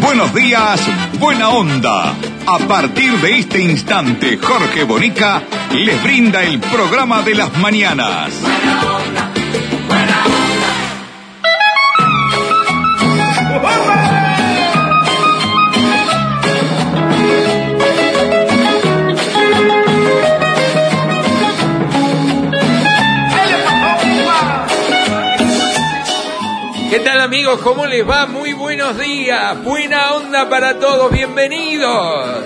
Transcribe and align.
Buenos 0.00 0.34
días, 0.34 0.80
Buena 1.18 1.50
Onda. 1.50 2.14
A 2.46 2.58
partir 2.68 3.12
de 3.20 3.38
este 3.38 3.60
instante, 3.60 4.38
Jorge 4.38 4.84
Bonica 4.84 5.42
les 5.72 6.02
brinda 6.02 6.42
el 6.42 6.60
programa 6.60 7.22
de 7.22 7.34
las 7.34 7.56
mañanas. 7.58 8.32
Buena 8.40 8.80
onda, 8.96 9.30
buena 9.88 10.24
onda. 10.24 10.56
¿Qué 26.90 27.00
tal 27.00 27.20
amigos? 27.20 27.60
¿Cómo 27.62 27.84
les 27.86 28.08
va? 28.08 28.26
Muy 28.26 28.52
buenos 28.86 29.04
días. 29.04 29.64
Buena 29.64 30.12
onda 30.12 30.48
para 30.48 30.78
todos. 30.78 31.10
Bienvenidos. 31.10 32.44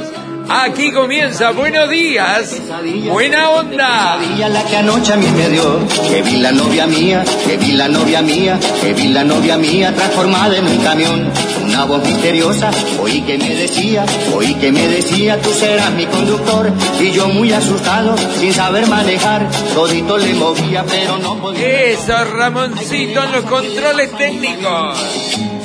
Aquí 0.48 0.90
comienza. 0.90 1.50
Buenos 1.50 1.90
días. 1.90 2.62
Buena 3.10 3.50
onda. 3.50 4.16
La 4.48 4.64
que 4.64 4.76
anoche 4.76 5.12
a 5.12 5.16
mí 5.16 5.26
me 5.36 5.48
dio, 5.50 5.80
que 6.08 6.22
vi 6.22 6.38
la 6.38 6.50
novia 6.50 6.86
mía, 6.86 7.24
que 7.46 7.58
vi 7.58 7.72
la 7.72 7.88
novia 7.88 8.22
mía, 8.22 8.58
que 8.80 8.94
vi 8.94 9.08
la 9.08 9.22
novia 9.22 9.58
mía 9.58 9.94
transformada 9.94 10.56
en 10.56 10.66
un 10.66 10.78
camión. 10.78 11.30
Una 11.62 11.84
voz 11.84 12.04
misteriosa, 12.04 12.70
oí 13.00 13.20
que 13.20 13.36
me 13.36 13.54
decía, 13.54 14.06
oí 14.34 14.54
que 14.54 14.72
me 14.72 14.88
decía, 14.88 15.40
tú 15.40 15.50
serás 15.50 15.92
mi 15.92 16.06
conductor. 16.06 16.72
Y 16.98 17.12
yo 17.12 17.28
muy 17.28 17.52
asustado, 17.52 18.16
sin 18.38 18.54
saber 18.54 18.88
manejar, 18.88 19.46
todito 19.74 20.16
le 20.16 20.34
movía, 20.34 20.84
pero 20.88 21.18
no 21.18 21.36
podía. 21.36 21.68
Eso, 21.68 22.24
Ramoncito 22.24 23.24
en 23.24 23.32
los 23.32 23.44
controles 23.44 24.10
técnicos. 24.16 24.98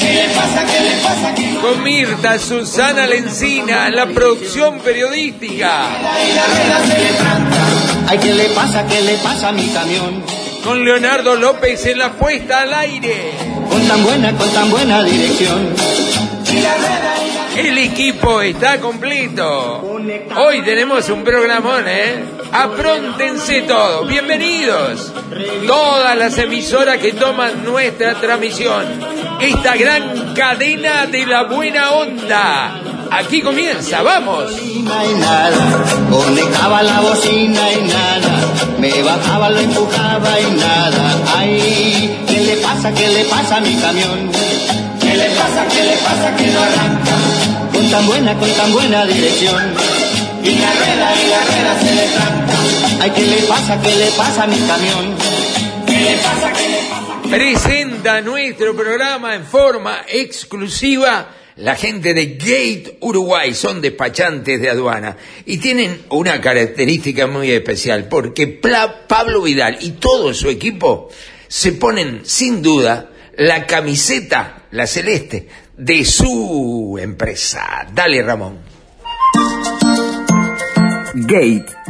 ¿Qué 0.06 0.14
le 0.14 0.30
pasa? 0.30 0.66
¿Qué 0.66 0.80
le 0.82 0.96
pasa? 0.98 1.34
¿Qué 1.34 1.56
Con 1.62 1.84
Mirta, 1.84 2.38
Susana 2.38 3.08
Lencina 3.08 3.88
en 3.88 3.96
la 3.96 4.06
producción 4.06 4.80
periodística. 4.80 5.88
Ay, 8.08 8.18
¿qué 8.20 8.34
le 8.36 8.50
pasa? 8.50 8.86
¿Qué 8.86 9.02
le 9.02 9.16
pasa 9.18 9.50
a 9.50 9.52
mi 9.52 9.66
camión? 9.68 10.24
Con 10.64 10.86
Leonardo 10.86 11.36
López 11.36 11.88
en 11.88 11.98
la 11.98 12.12
puesta 12.14 12.62
al 12.62 12.74
aire. 12.76 13.32
Con 13.68 13.88
tan 13.88 14.04
buena, 14.04 14.32
con 14.34 14.50
tan 14.52 14.70
buena 14.70 15.02
dirección. 15.02 15.74
Y 16.54 16.60
la 16.60 16.76
rueda 16.76 17.16
y 17.26 17.34
la 17.34 17.35
El 17.56 17.78
equipo 17.78 18.42
está 18.42 18.80
completo. 18.82 19.82
Hoy 20.36 20.62
tenemos 20.64 21.08
un 21.10 21.24
programón, 21.24 21.86
¿eh? 21.88 22.24
Apróntense 22.52 23.62
todos. 23.62 24.08
Bienvenidos. 24.08 25.14
Todas 25.66 26.18
las 26.18 26.38
emisoras 26.38 26.98
que 26.98 27.14
toman 27.14 27.64
nuestra 27.64 28.16
transmisión. 28.16 28.86
Esta 29.40 29.76
gran 29.78 30.34
cadena 30.34 31.06
de 31.06 31.26
la 31.26 31.44
buena 31.44 31.92
onda. 31.92 32.82
Aquí 33.12 33.42
comienza, 33.42 34.02
vamos. 34.02 34.52
conectaba 36.10 36.84
la 36.84 37.00
bocina 37.00 37.72
y 37.72 37.88
nada, 37.88 38.78
me 38.80 39.02
bajaba, 39.02 39.50
lo 39.50 39.60
empujaba 39.60 40.40
y 40.42 40.52
nada, 40.58 41.24
ay, 41.38 42.24
¿qué 42.28 42.42
le 42.42 42.58
pasa, 42.58 42.94
qué 42.94 43.08
le 43.08 43.26
pasa 43.26 43.58
a 43.58 43.62
mi 43.62 43.76
camión? 43.76 44.32
¿Qué 45.16 45.22
le 45.22 45.30
pasa, 45.30 45.66
qué 45.70 45.82
le 45.82 45.96
pasa 45.96 46.36
que 46.36 46.48
no 46.48 46.60
arranca? 46.60 47.16
Con 47.72 47.90
tan 47.90 48.06
buena, 48.06 48.38
con 48.38 48.52
tan 48.52 48.74
buena 48.74 49.06
dirección, 49.06 49.64
y 50.44 50.56
la 50.56 50.74
rueda, 50.74 51.16
y 51.16 51.30
la 51.30 51.46
rueda 51.46 51.80
se 51.80 51.96
le 51.96 52.08
tranca, 52.08 52.58
ay, 53.00 53.12
¿qué 53.16 53.22
le 53.22 53.38
pasa, 53.44 53.82
qué 53.82 53.96
le 53.96 54.08
pasa 54.08 54.44
a 54.44 54.48
mi 54.48 54.58
camión? 54.58 55.16
¿Qué 55.86 56.02
le 56.02 56.18
pasa, 56.18 56.52
qué 56.52 56.68
le 56.68 56.78
pasa? 56.90 57.30
Presenta 57.30 58.20
nuestro 58.20 58.76
programa 58.76 59.36
en 59.36 59.46
forma 59.46 60.02
exclusiva 60.06 61.30
la 61.56 61.78
gente 61.78 62.14
de 62.14 62.36
Gate 62.36 62.98
Uruguay, 63.00 63.54
son 63.54 63.80
despachantes 63.80 64.60
de 64.60 64.70
aduana 64.70 65.16
y 65.46 65.60
tienen 65.60 65.98
una 66.10 66.42
característica 66.42 67.26
muy 67.26 67.52
especial 67.52 68.10
porque 68.10 68.48
Pablo 68.48 69.44
Vidal 69.44 69.78
y 69.80 69.92
todo 69.92 70.34
su 70.34 70.50
equipo 70.50 71.10
se 71.48 71.72
ponen 71.72 72.24
sin 72.26 72.62
duda 72.62 73.12
la 73.38 73.66
camiseta, 73.66 74.64
la 74.72 74.88
celeste, 74.88 75.48
de 75.78 76.06
su 76.06 76.98
empresa. 77.00 77.88
Dale 77.94 78.22
Ramón. 78.22 78.60
Gate, 81.14 81.66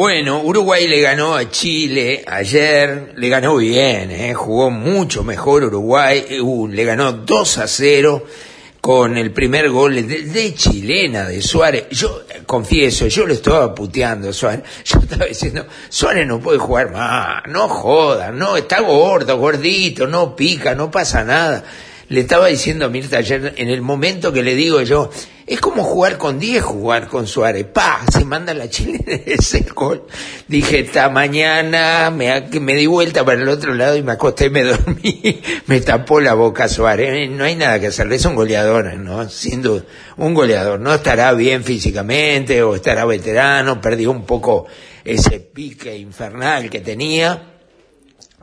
Bueno, 0.00 0.40
Uruguay 0.40 0.88
le 0.88 1.02
ganó 1.02 1.34
a 1.34 1.50
Chile 1.50 2.24
ayer, 2.26 3.12
le 3.16 3.28
ganó 3.28 3.56
bien, 3.56 4.10
¿eh? 4.10 4.32
jugó 4.32 4.70
mucho 4.70 5.22
mejor 5.24 5.64
Uruguay, 5.64 6.40
uh, 6.40 6.68
le 6.68 6.84
ganó 6.86 7.12
2 7.12 7.58
a 7.58 7.68
0 7.68 8.24
con 8.80 9.18
el 9.18 9.30
primer 9.30 9.68
gol 9.68 9.96
de, 9.96 10.22
de 10.22 10.54
chilena 10.54 11.28
de 11.28 11.42
Suárez. 11.42 11.90
Yo 11.90 12.22
eh, 12.30 12.44
confieso, 12.46 13.08
yo 13.08 13.26
lo 13.26 13.34
estaba 13.34 13.74
puteando 13.74 14.30
a 14.30 14.32
Suárez. 14.32 14.62
Yo 14.86 15.00
estaba 15.00 15.26
diciendo, 15.26 15.66
Suárez 15.90 16.26
no 16.26 16.40
puede 16.40 16.58
jugar 16.58 16.90
más, 16.90 17.42
no 17.48 17.68
joda, 17.68 18.30
no, 18.30 18.56
está 18.56 18.80
gordo, 18.80 19.36
gordito, 19.36 20.06
no 20.06 20.34
pica, 20.34 20.74
no 20.74 20.90
pasa 20.90 21.24
nada. 21.24 21.62
Le 22.10 22.22
estaba 22.22 22.48
diciendo 22.48 22.86
a 22.86 22.88
Mirta 22.88 23.18
ayer, 23.18 23.54
en 23.56 23.68
el 23.68 23.82
momento 23.82 24.32
que 24.32 24.42
le 24.42 24.56
digo 24.56 24.82
yo, 24.82 25.10
es 25.46 25.60
como 25.60 25.84
jugar 25.84 26.18
con 26.18 26.40
10, 26.40 26.60
jugar 26.60 27.06
con 27.06 27.28
Suárez. 27.28 27.66
Pa, 27.66 28.00
se 28.12 28.24
manda 28.24 28.52
la 28.52 28.68
chilena 28.68 29.14
ese 29.26 29.64
gol. 29.72 30.06
Dije, 30.48 30.80
esta 30.80 31.08
mañana 31.08 32.10
me, 32.10 32.48
me 32.60 32.74
di 32.74 32.86
vuelta 32.86 33.24
para 33.24 33.40
el 33.40 33.48
otro 33.48 33.74
lado 33.74 33.96
y 33.96 34.02
me 34.02 34.10
acosté 34.10 34.46
y 34.46 34.50
me 34.50 34.64
dormí. 34.64 35.40
me 35.66 35.80
tapó 35.82 36.18
la 36.18 36.34
boca 36.34 36.68
Suárez. 36.68 37.10
Eh, 37.12 37.28
No 37.28 37.44
hay 37.44 37.54
nada 37.54 37.78
que 37.78 37.86
hacerle, 37.86 38.16
es 38.16 38.24
un 38.24 38.34
goleador, 38.34 38.92
¿no? 38.94 39.28
Sin 39.28 39.62
duda, 39.62 39.84
un 40.16 40.34
goleador. 40.34 40.80
No 40.80 40.92
estará 40.92 41.32
bien 41.34 41.62
físicamente 41.62 42.60
o 42.64 42.74
estará 42.74 43.04
veterano, 43.04 43.80
perdió 43.80 44.10
un 44.10 44.26
poco 44.26 44.66
ese 45.04 45.38
pique 45.38 45.96
infernal 45.96 46.68
que 46.70 46.80
tenía 46.80 47.49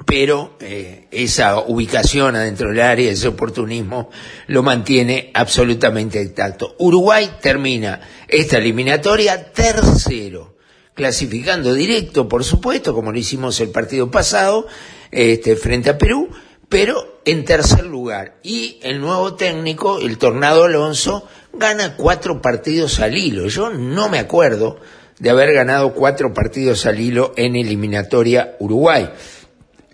pero 0.06 0.56
eh, 0.60 1.08
esa 1.12 1.60
ubicación 1.60 2.36
adentro 2.36 2.70
del 2.70 2.82
área, 2.82 3.12
ese 3.12 3.28
oportunismo, 3.28 4.10
lo 4.48 4.64
mantiene 4.64 5.32
absolutamente 5.34 6.22
intacto. 6.22 6.76
Uruguay 6.80 7.38
termina 7.42 8.00
esta 8.28 8.58
eliminatoria 8.58 9.52
tercero, 9.52 10.56
clasificando 10.94 11.74
directo, 11.74 12.28
por 12.28 12.44
supuesto, 12.44 12.94
como 12.94 13.12
lo 13.12 13.18
hicimos 13.18 13.60
el 13.60 13.70
partido 13.70 14.12
pasado, 14.12 14.68
este, 15.12 15.56
frente 15.56 15.90
a 15.90 15.98
Perú, 15.98 16.30
pero 16.70 17.22
en 17.26 17.44
tercer 17.44 17.86
lugar. 17.86 18.38
Y 18.44 18.80
el 18.84 19.02
nuevo 19.02 19.34
técnico, 19.36 20.00
el 20.00 20.18
Tornado 20.18 20.66
Alonso, 20.66 21.28
gana 21.54 21.96
cuatro 21.96 22.42
partidos 22.42 23.00
al 23.00 23.18
hilo. 23.18 23.48
Yo 23.48 23.72
no 23.72 24.10
me 24.10 24.20
acuerdo 24.20 24.80
de 25.18 25.32
haber 25.32 25.54
ganado 25.54 25.94
cuatro 25.94 26.34
partidos 26.34 26.86
al 26.86 27.00
hilo 27.00 27.34
en 27.36 27.56
eliminatoria 27.56 28.56
Uruguay 28.60 29.10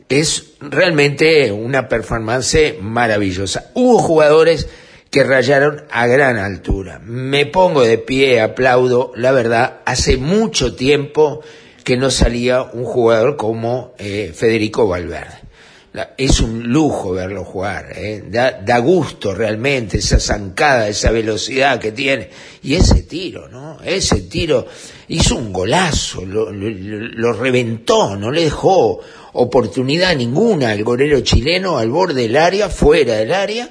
es 0.10 0.54
realmente 0.60 1.52
una 1.52 1.88
performance 1.88 2.76
maravillosa. 2.82 3.72
Hubo 3.74 4.00
jugadores 4.00 4.68
que 5.10 5.24
rayaron 5.24 5.84
a 5.92 6.08
gran 6.08 6.38
altura. 6.38 7.00
Me 7.04 7.46
pongo 7.46 7.84
de 7.84 7.98
pie, 7.98 8.42
aplaudo, 8.42 9.12
la 9.16 9.32
verdad, 9.32 9.82
hace 9.86 10.18
mucho 10.18 10.76
tiempo 10.76 11.42
que 11.84 11.98
no 11.98 12.10
salía 12.10 12.64
un 12.64 12.86
jugador 12.86 13.36
como 13.38 13.94
eh, 13.98 14.32
Federico 14.34 14.88
Valverde. 14.88 15.44
Es 16.18 16.40
un 16.40 16.64
lujo 16.74 17.12
verlo 17.12 17.44
jugar, 17.46 17.90
¿eh? 17.96 18.24
da, 18.28 18.80
gusto 18.80 19.36
realmente 19.36 20.00
esa 20.00 20.20
zancada, 20.20 20.88
esa 20.88 21.12
velocidad 21.12 21.80
que 21.80 21.92
tiene. 21.92 22.30
Y 22.64 22.74
ese 22.74 23.04
tiro, 23.04 23.48
¿no? 23.48 23.78
Ese 23.84 24.22
tiro 24.22 24.66
hizo 25.10 25.36
un 25.36 25.54
golazo, 25.54 26.26
lo- 26.26 26.52
lo 26.52 27.34
reventó, 27.34 28.16
no 28.16 28.32
le 28.32 28.46
dejó 28.46 29.02
oportunidad 29.34 30.16
ninguna 30.16 30.70
al 30.72 30.84
golero 30.84 31.22
chileno 31.22 31.78
al 31.78 31.90
borde 31.90 32.24
del 32.24 32.38
área, 32.38 32.70
fuera 32.70 33.16
del 33.16 33.34
área, 33.34 33.70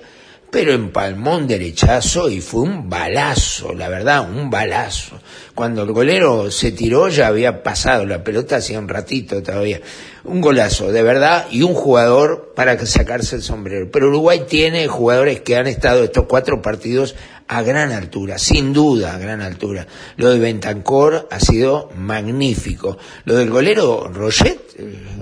pero 0.53 0.75
empalmó 0.75 1.39
un 1.39 1.47
derechazo 1.47 2.29
y 2.29 2.43
fue 2.43 2.61
un 2.61 2.91
balazo, 2.91 3.73
la 3.73 3.89
verdad, 3.89 4.29
un 4.31 4.51
balazo. 4.51 5.19
Cuando 5.55 5.83
el 5.83 5.93
golero 5.93 6.51
se 6.51 6.73
tiró 6.73 7.09
ya 7.09 7.29
había 7.29 7.63
pasado 7.63 8.05
la 8.05 8.23
pelota 8.23 8.57
hacía 8.57 8.79
un 8.79 8.89
ratito 8.89 9.43
todavía. 9.43 9.81
Un 10.25 10.43
golazo, 10.43 10.93
de 10.93 11.03
verdad, 11.03 11.47
y 11.51 11.63
un 11.63 11.73
jugador 11.73 12.53
para 12.55 12.79
sacarse 12.85 13.37
el 13.37 13.43
sombrero. 13.43 13.91
Pero 13.91 14.09
Uruguay 14.09 14.45
tiene 14.47 14.89
jugadores 14.89 15.41
que 15.41 15.57
han 15.57 15.67
estado 15.67 16.05
estos 16.05 16.27
cuatro 16.27 16.61
partidos 16.61 17.15
a 17.49 17.63
gran 17.63 17.91
altura, 17.93 18.39
sin 18.39 18.73
duda 18.73 19.15
a 19.15 19.19
gran 19.19 19.41
altura. 19.41 19.87
Lo 20.17 20.31
de 20.31 20.39
Bentancor 20.39 21.29
ha 21.31 21.41
sido 21.41 21.91
magnífico. 21.97 22.99
Lo 23.25 23.37
del 23.37 23.51
golero 23.51 24.09
Roget, 24.13 24.62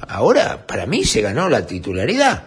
ahora 0.08 0.66
para 0.66 0.86
mí 0.86 1.04
se 1.04 1.22
ganó 1.22 1.48
la 1.48 1.66
titularidad. 1.66 2.44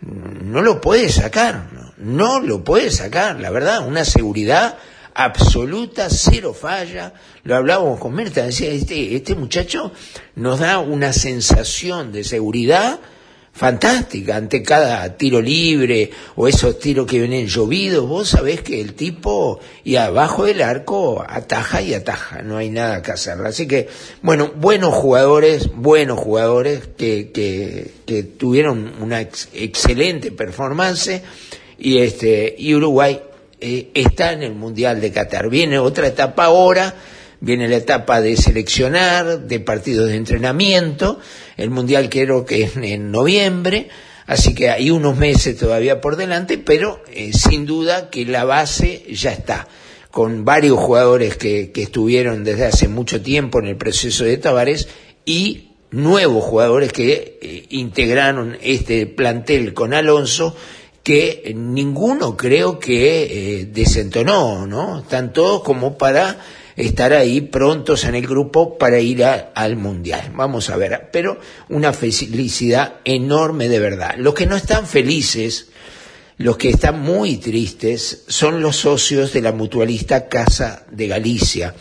No 0.00 0.62
lo 0.62 0.80
puede 0.80 1.08
sacar, 1.08 1.68
no, 1.72 1.92
no 1.98 2.40
lo 2.40 2.64
puede 2.64 2.90
sacar, 2.90 3.38
la 3.40 3.50
verdad, 3.50 3.86
una 3.86 4.04
seguridad 4.04 4.76
absoluta, 5.14 6.08
cero 6.10 6.54
falla, 6.54 7.12
lo 7.44 7.56
hablábamos 7.56 8.00
con 8.00 8.14
Mirta, 8.14 8.44
decía, 8.44 8.70
este, 8.70 9.14
este 9.14 9.34
muchacho 9.34 9.92
nos 10.34 10.58
da 10.58 10.78
una 10.78 11.12
sensación 11.12 12.12
de 12.12 12.24
seguridad 12.24 12.98
fantástica 13.54 14.36
ante 14.36 14.62
cada 14.62 15.16
tiro 15.16 15.40
libre 15.40 16.10
o 16.36 16.48
esos 16.48 16.78
tiros 16.78 17.06
que 17.06 17.18
vienen 17.18 17.46
llovidos, 17.46 18.08
vos 18.08 18.30
sabés 18.30 18.62
que 18.62 18.80
el 18.80 18.94
tipo 18.94 19.60
y 19.84 19.96
abajo 19.96 20.44
del 20.46 20.62
arco 20.62 21.22
ataja 21.28 21.82
y 21.82 21.92
ataja, 21.92 22.42
no 22.42 22.56
hay 22.56 22.70
nada 22.70 23.02
que 23.02 23.12
hacer. 23.12 23.38
Así 23.44 23.68
que, 23.68 23.88
bueno, 24.22 24.50
buenos 24.56 24.94
jugadores, 24.94 25.68
buenos 25.74 26.18
jugadores 26.18 26.88
que, 26.96 27.30
que, 27.30 27.90
que 28.06 28.22
tuvieron 28.22 28.94
una 29.00 29.20
ex- 29.20 29.48
excelente 29.52 30.32
performance 30.32 31.20
y 31.78 31.98
este 31.98 32.54
y 32.56 32.74
Uruguay 32.74 33.20
eh, 33.60 33.90
está 33.92 34.32
en 34.32 34.42
el 34.44 34.54
Mundial 34.54 35.00
de 35.00 35.12
Qatar. 35.12 35.50
Viene 35.50 35.78
otra 35.78 36.06
etapa 36.06 36.46
ahora, 36.46 36.94
viene 37.42 37.68
la 37.68 37.76
etapa 37.76 38.20
de 38.20 38.36
seleccionar, 38.36 39.40
de 39.40 39.58
partidos 39.58 40.08
de 40.08 40.14
entrenamiento, 40.14 41.18
el 41.56 41.70
Mundial 41.70 42.08
creo 42.08 42.46
que 42.46 42.62
es 42.62 42.76
en 42.76 43.10
noviembre, 43.10 43.88
así 44.26 44.54
que 44.54 44.70
hay 44.70 44.92
unos 44.92 45.18
meses 45.18 45.58
todavía 45.58 46.00
por 46.00 46.14
delante, 46.14 46.56
pero 46.56 47.02
eh, 47.12 47.32
sin 47.32 47.66
duda 47.66 48.10
que 48.10 48.24
la 48.24 48.44
base 48.44 49.02
ya 49.10 49.32
está 49.32 49.66
con 50.12 50.44
varios 50.44 50.78
jugadores 50.78 51.36
que, 51.36 51.72
estuvieron 51.74 52.44
desde 52.44 52.66
hace 52.66 52.86
mucho 52.86 53.20
tiempo 53.20 53.58
en 53.58 53.66
el 53.66 53.76
proceso 53.76 54.22
de 54.22 54.36
Tavares 54.36 54.88
y 55.24 55.70
nuevos 55.90 56.44
jugadores 56.44 56.92
que 56.92 57.38
eh, 57.42 57.66
integraron 57.70 58.56
este 58.62 59.06
plantel 59.06 59.74
con 59.74 59.94
Alonso 59.94 60.54
que 61.02 61.52
ninguno 61.56 62.36
creo 62.36 62.78
que 62.78 63.24
eh, 63.62 63.64
desentonó, 63.64 64.68
¿no? 64.68 65.00
Están 65.00 65.32
todos 65.32 65.64
como 65.64 65.98
para 65.98 66.38
estar 66.76 67.12
ahí 67.12 67.40
prontos 67.40 68.04
en 68.04 68.14
el 68.14 68.26
grupo 68.26 68.78
para 68.78 68.98
ir 68.98 69.24
al 69.24 69.76
Mundial. 69.76 70.32
Vamos 70.34 70.70
a 70.70 70.76
ver, 70.76 71.08
pero 71.12 71.38
una 71.68 71.92
felicidad 71.92 72.94
enorme 73.04 73.68
de 73.68 73.78
verdad. 73.78 74.14
Los 74.18 74.34
que 74.34 74.46
no 74.46 74.56
están 74.56 74.86
felices, 74.86 75.68
los 76.38 76.56
que 76.56 76.70
están 76.70 77.00
muy 77.00 77.36
tristes, 77.38 78.24
son 78.28 78.60
los 78.60 78.76
socios 78.76 79.32
de 79.32 79.42
la 79.42 79.52
mutualista 79.52 80.28
Casa 80.28 80.84
de 80.90 81.08
Galicia, 81.08 81.74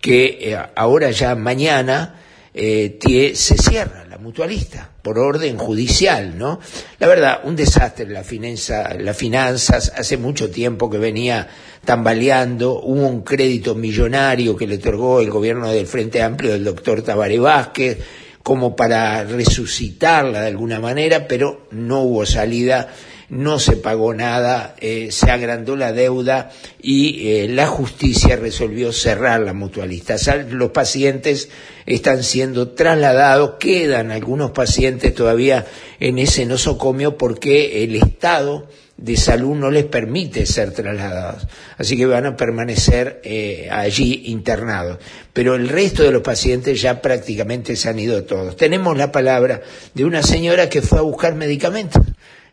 que 0.00 0.38
eh, 0.40 0.58
ahora 0.76 1.10
ya 1.10 1.34
mañana 1.34 2.20
eh, 2.54 2.98
se 3.34 3.56
cierra 3.56 4.04
la 4.04 4.18
mutualista 4.18 4.91
por 5.02 5.18
orden 5.18 5.58
judicial, 5.58 6.38
¿no? 6.38 6.60
La 6.98 7.08
verdad, 7.08 7.40
un 7.44 7.56
desastre 7.56 8.06
la 8.06 8.22
finanza, 8.22 8.94
las 8.94 9.16
finanzas, 9.16 9.92
hace 9.96 10.16
mucho 10.16 10.50
tiempo 10.50 10.88
que 10.88 10.98
venía 10.98 11.48
tambaleando, 11.84 12.80
hubo 12.80 13.06
un 13.08 13.22
crédito 13.22 13.74
millonario 13.74 14.56
que 14.56 14.66
le 14.66 14.76
otorgó 14.76 15.20
el 15.20 15.30
gobierno 15.30 15.68
del 15.68 15.86
Frente 15.86 16.22
Amplio 16.22 16.52
del 16.52 16.64
doctor 16.64 17.02
Tabaré 17.02 17.40
Vázquez, 17.40 17.98
como 18.42 18.74
para 18.74 19.24
resucitarla 19.24 20.42
de 20.42 20.48
alguna 20.48 20.80
manera, 20.80 21.26
pero 21.26 21.66
no 21.70 22.02
hubo 22.02 22.26
salida, 22.26 22.88
no 23.32 23.58
se 23.58 23.78
pagó 23.78 24.12
nada, 24.12 24.76
eh, 24.78 25.08
se 25.10 25.30
agrandó 25.30 25.74
la 25.74 25.94
deuda 25.94 26.50
y 26.82 27.30
eh, 27.30 27.48
la 27.48 27.66
justicia 27.66 28.36
resolvió 28.36 28.92
cerrar 28.92 29.40
la 29.40 29.54
mutualista. 29.54 30.16
Los 30.50 30.70
pacientes 30.70 31.48
están 31.86 32.24
siendo 32.24 32.72
trasladados, 32.72 33.54
quedan 33.58 34.10
algunos 34.10 34.50
pacientes 34.50 35.14
todavía 35.14 35.64
en 35.98 36.18
ese 36.18 36.44
nosocomio 36.44 37.16
porque 37.16 37.82
el 37.84 37.96
Estado 37.96 38.68
de 38.98 39.16
salud 39.16 39.56
no 39.56 39.70
les 39.70 39.86
permite 39.86 40.44
ser 40.44 40.72
trasladados, 40.72 41.46
así 41.78 41.96
que 41.96 42.04
van 42.04 42.26
a 42.26 42.36
permanecer 42.36 43.22
eh, 43.24 43.66
allí 43.70 44.24
internados. 44.26 44.98
Pero 45.32 45.54
el 45.54 45.70
resto 45.70 46.02
de 46.02 46.12
los 46.12 46.20
pacientes 46.20 46.82
ya 46.82 47.00
prácticamente 47.00 47.76
se 47.76 47.88
han 47.88 47.98
ido 47.98 48.24
todos. 48.24 48.58
Tenemos 48.58 48.94
la 48.98 49.10
palabra 49.10 49.62
de 49.94 50.04
una 50.04 50.22
señora 50.22 50.68
que 50.68 50.82
fue 50.82 50.98
a 50.98 51.02
buscar 51.02 51.34
medicamentos, 51.34 52.02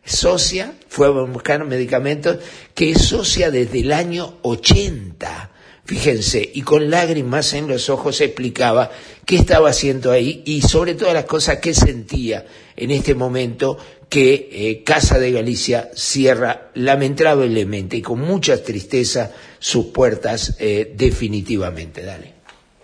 socia, 0.04 0.72
fue 0.88 1.06
a 1.06 1.10
buscar 1.10 1.64
medicamentos, 1.64 2.38
que 2.74 2.90
es 2.90 3.02
socia 3.02 3.50
desde 3.50 3.80
el 3.80 3.92
año 3.92 4.34
80. 4.42 5.50
Fíjense, 5.84 6.48
y 6.54 6.62
con 6.62 6.88
lágrimas 6.88 7.52
en 7.54 7.66
los 7.66 7.90
ojos 7.90 8.20
explicaba 8.20 8.90
qué 9.26 9.36
estaba 9.36 9.70
haciendo 9.70 10.12
ahí 10.12 10.42
y 10.46 10.62
sobre 10.62 10.94
todas 10.94 11.14
las 11.14 11.24
cosas 11.24 11.56
que 11.58 11.74
sentía 11.74 12.46
en 12.76 12.92
este 12.92 13.14
momento 13.14 13.76
que 14.08 14.48
eh, 14.52 14.82
Casa 14.84 15.18
de 15.18 15.32
Galicia 15.32 15.90
cierra 15.94 16.70
lamentablemente 16.74 17.96
y 17.96 18.02
con 18.02 18.20
mucha 18.20 18.62
tristeza 18.62 19.32
sus 19.58 19.86
puertas 19.86 20.56
eh, 20.60 20.92
definitivamente. 20.96 22.02
Dale. 22.04 22.34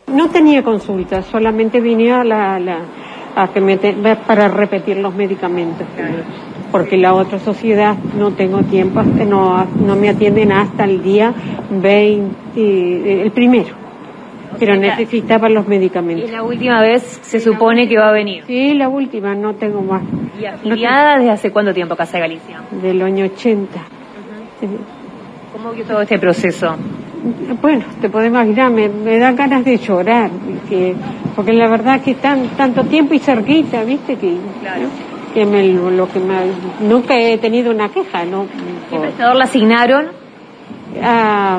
No 0.08 0.30
tenía 0.30 0.62
consulta, 0.64 1.22
solamente 1.30 1.80
vine 1.80 2.12
a, 2.12 2.24
la, 2.24 2.58
la- 2.58 2.86
a 3.36 3.52
que 3.52 3.60
me 3.60 3.76
te- 3.76 3.92
para 4.26 4.48
repetir 4.48 4.96
los 4.96 5.14
medicamentos. 5.14 5.86
Porque 6.76 6.96
la 6.98 7.14
otra 7.14 7.38
sociedad 7.38 7.96
no 8.18 8.32
tengo 8.32 8.62
tiempo, 8.62 9.00
hasta- 9.00 9.24
no, 9.24 9.64
no 9.64 9.96
me 9.96 10.10
atienden 10.10 10.52
hasta 10.52 10.84
el 10.84 11.02
día 11.02 11.32
20, 11.70 13.22
el 13.22 13.30
primero. 13.32 13.74
Pero 14.58 14.76
necesitaba 14.76 15.48
los 15.48 15.66
Y 15.66 15.68
medicamentos. 15.70 16.30
la 16.30 16.42
última 16.42 16.80
vez 16.80 17.02
se 17.22 17.40
supone 17.40 17.88
que 17.88 17.96
va 17.98 18.08
a 18.08 18.12
venir. 18.12 18.44
Sí, 18.46 18.74
la 18.74 18.88
última, 18.88 19.34
no 19.34 19.54
tengo 19.54 19.80
más. 19.82 20.02
¿Y 20.40 20.44
afiliada 20.46 21.16
desde 21.18 21.30
hace 21.30 21.50
cuánto 21.50 21.72
tiempo 21.74 21.96
Casa 21.96 22.18
de 22.18 22.20
Galicia? 22.22 22.60
Del 22.82 23.00
año 23.02 23.24
80. 23.26 23.78
Sí. 24.60 24.66
¿Cómo 25.52 25.72
vio 25.72 25.84
todo 25.84 26.02
este 26.02 26.18
proceso? 26.18 26.74
Bueno, 27.60 27.84
te 28.00 28.08
puedes 28.08 28.28
imaginar, 28.30 28.70
me, 28.70 28.88
me 28.88 29.18
dan 29.18 29.34
ganas 29.34 29.64
de 29.64 29.78
llorar, 29.78 30.30
que, 30.68 30.94
porque 31.34 31.52
la 31.52 31.68
verdad 31.68 32.00
que 32.00 32.14
tan 32.14 32.48
tanto 32.56 32.84
tiempo 32.84 33.14
y 33.14 33.18
cerquita, 33.18 33.82
¿viste? 33.82 34.16
Que, 34.16 34.36
Claro. 34.60 34.86
Que 35.36 35.44
me, 35.44 35.68
lo 35.68 36.08
que 36.08 36.18
me, 36.18 36.46
nunca 36.80 37.14
he 37.14 37.36
tenido 37.36 37.70
una 37.70 37.90
queja, 37.90 38.24
¿no? 38.24 38.46
¿Qué 38.88 38.98
prestador 38.98 39.36
la 39.36 39.44
asignaron? 39.44 40.06
ah, 41.02 41.58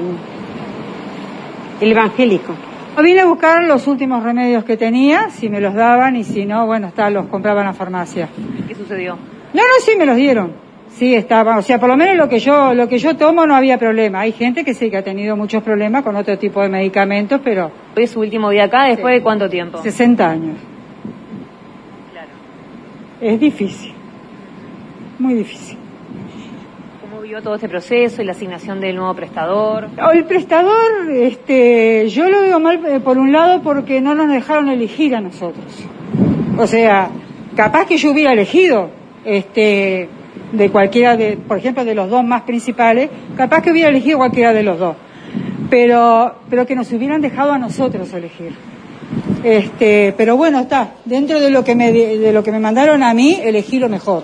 el 1.80 1.92
evangélico. 1.92 2.56
Vine 3.00 3.22
a 3.22 3.26
buscar 3.26 3.64
los 3.66 3.86
últimos 3.86 4.24
remedios 4.24 4.64
que 4.64 4.78
tenía, 4.78 5.30
si 5.30 5.48
me 5.48 5.62
los 5.62 5.76
daban 5.76 6.16
y 6.16 6.24
si 6.24 6.44
no, 6.44 6.66
bueno, 6.66 6.88
está, 6.88 7.12
los 7.12 7.28
compraba 7.28 7.62
en 7.62 7.68
la 7.68 7.74
farmacia. 7.74 8.30
¿Qué 8.68 8.74
sucedió? 8.74 9.16
No, 9.54 9.62
no, 9.62 9.86
sí 9.86 9.92
me 9.96 10.08
los 10.08 10.16
dieron. 10.16 10.54
Sí, 10.90 11.14
estaba, 11.14 11.60
o 11.60 11.62
sea, 11.62 11.80
por 11.80 11.88
lo 11.88 11.98
menos 11.98 12.16
lo 12.16 12.28
que 12.28 12.40
yo, 12.40 12.74
lo 12.74 12.90
que 12.90 12.98
yo 12.98 13.16
tomo 13.16 13.46
no 13.46 13.56
había 13.56 13.78
problema. 13.78 14.22
Hay 14.22 14.32
gente 14.32 14.66
que 14.66 14.74
sí 14.74 14.90
que 14.90 14.98
ha 14.98 15.04
tenido 15.04 15.38
muchos 15.38 15.62
problemas 15.62 16.04
con 16.04 16.16
otro 16.16 16.36
tipo 16.40 16.64
de 16.64 16.70
medicamentos, 16.70 17.42
pero 17.44 17.70
Hoy 17.96 18.06
es 18.06 18.10
su 18.10 18.22
último 18.22 18.50
día 18.50 18.64
acá, 18.64 18.86
¿después 18.86 19.14
de 19.14 19.22
cuánto 19.22 19.48
tiempo? 19.48 19.84
60 19.84 20.28
años. 20.28 20.58
Es 23.22 23.40
difícil. 23.40 23.94
Muy 25.18 25.34
difícil. 25.34 25.78
¿Cómo 27.02 27.22
vio 27.22 27.42
todo 27.42 27.56
este 27.56 27.68
proceso 27.68 28.22
y 28.22 28.26
la 28.26 28.34
asignación 28.34 28.80
del 28.80 28.96
nuevo 28.96 29.14
prestador? 29.16 29.90
O 30.06 30.12
El 30.12 30.26
prestador, 30.26 31.10
este, 31.12 32.08
yo 32.10 32.30
lo 32.30 32.42
veo 32.42 32.60
mal 32.60 32.86
eh, 32.86 33.00
por 33.00 33.18
un 33.18 33.32
lado 33.32 33.62
porque 33.64 34.02
no 34.02 34.14
nos 34.14 34.30
dejaron 34.30 34.70
elegir 34.70 35.16
a 35.16 35.22
nosotros. 35.22 35.66
O 36.58 36.68
sea, 36.68 37.10
capaz 37.56 37.86
que 37.88 37.98
yo 37.98 38.12
hubiera 38.12 38.34
elegido, 38.34 38.92
este, 39.26 40.10
de 40.52 40.70
cualquiera 40.70 41.18
de, 41.18 41.38
por 41.38 41.58
ejemplo, 41.58 41.84
de 41.84 41.96
los 41.96 42.10
dos 42.10 42.24
más 42.24 42.44
principales, 42.44 43.10
capaz 43.36 43.62
que 43.62 43.72
hubiera 43.72 43.90
elegido 43.90 44.20
cualquiera 44.20 44.54
de 44.54 44.64
los 44.64 44.78
dos. 44.78 44.96
Pero, 45.70 46.36
pero 46.50 46.66
que 46.66 46.76
nos 46.76 46.92
hubieran 46.94 47.22
dejado 47.22 47.52
a 47.52 47.58
nosotros 47.58 48.14
elegir. 48.14 48.54
Este, 49.44 50.13
pero 50.17 50.38
bueno, 50.38 50.62
está, 50.62 50.96
dentro 51.06 51.39
de 51.39 51.50
lo 51.50 51.63
que 51.63 51.75
me, 51.75 51.91
de 51.91 52.32
lo 52.34 52.44
que 52.44 52.51
me 52.51 52.60
mandaron 52.60 53.03
a 53.03 53.13
mí, 53.13 53.39
elegí 53.41 53.79
lo 53.79 53.89
mejor. 53.89 54.24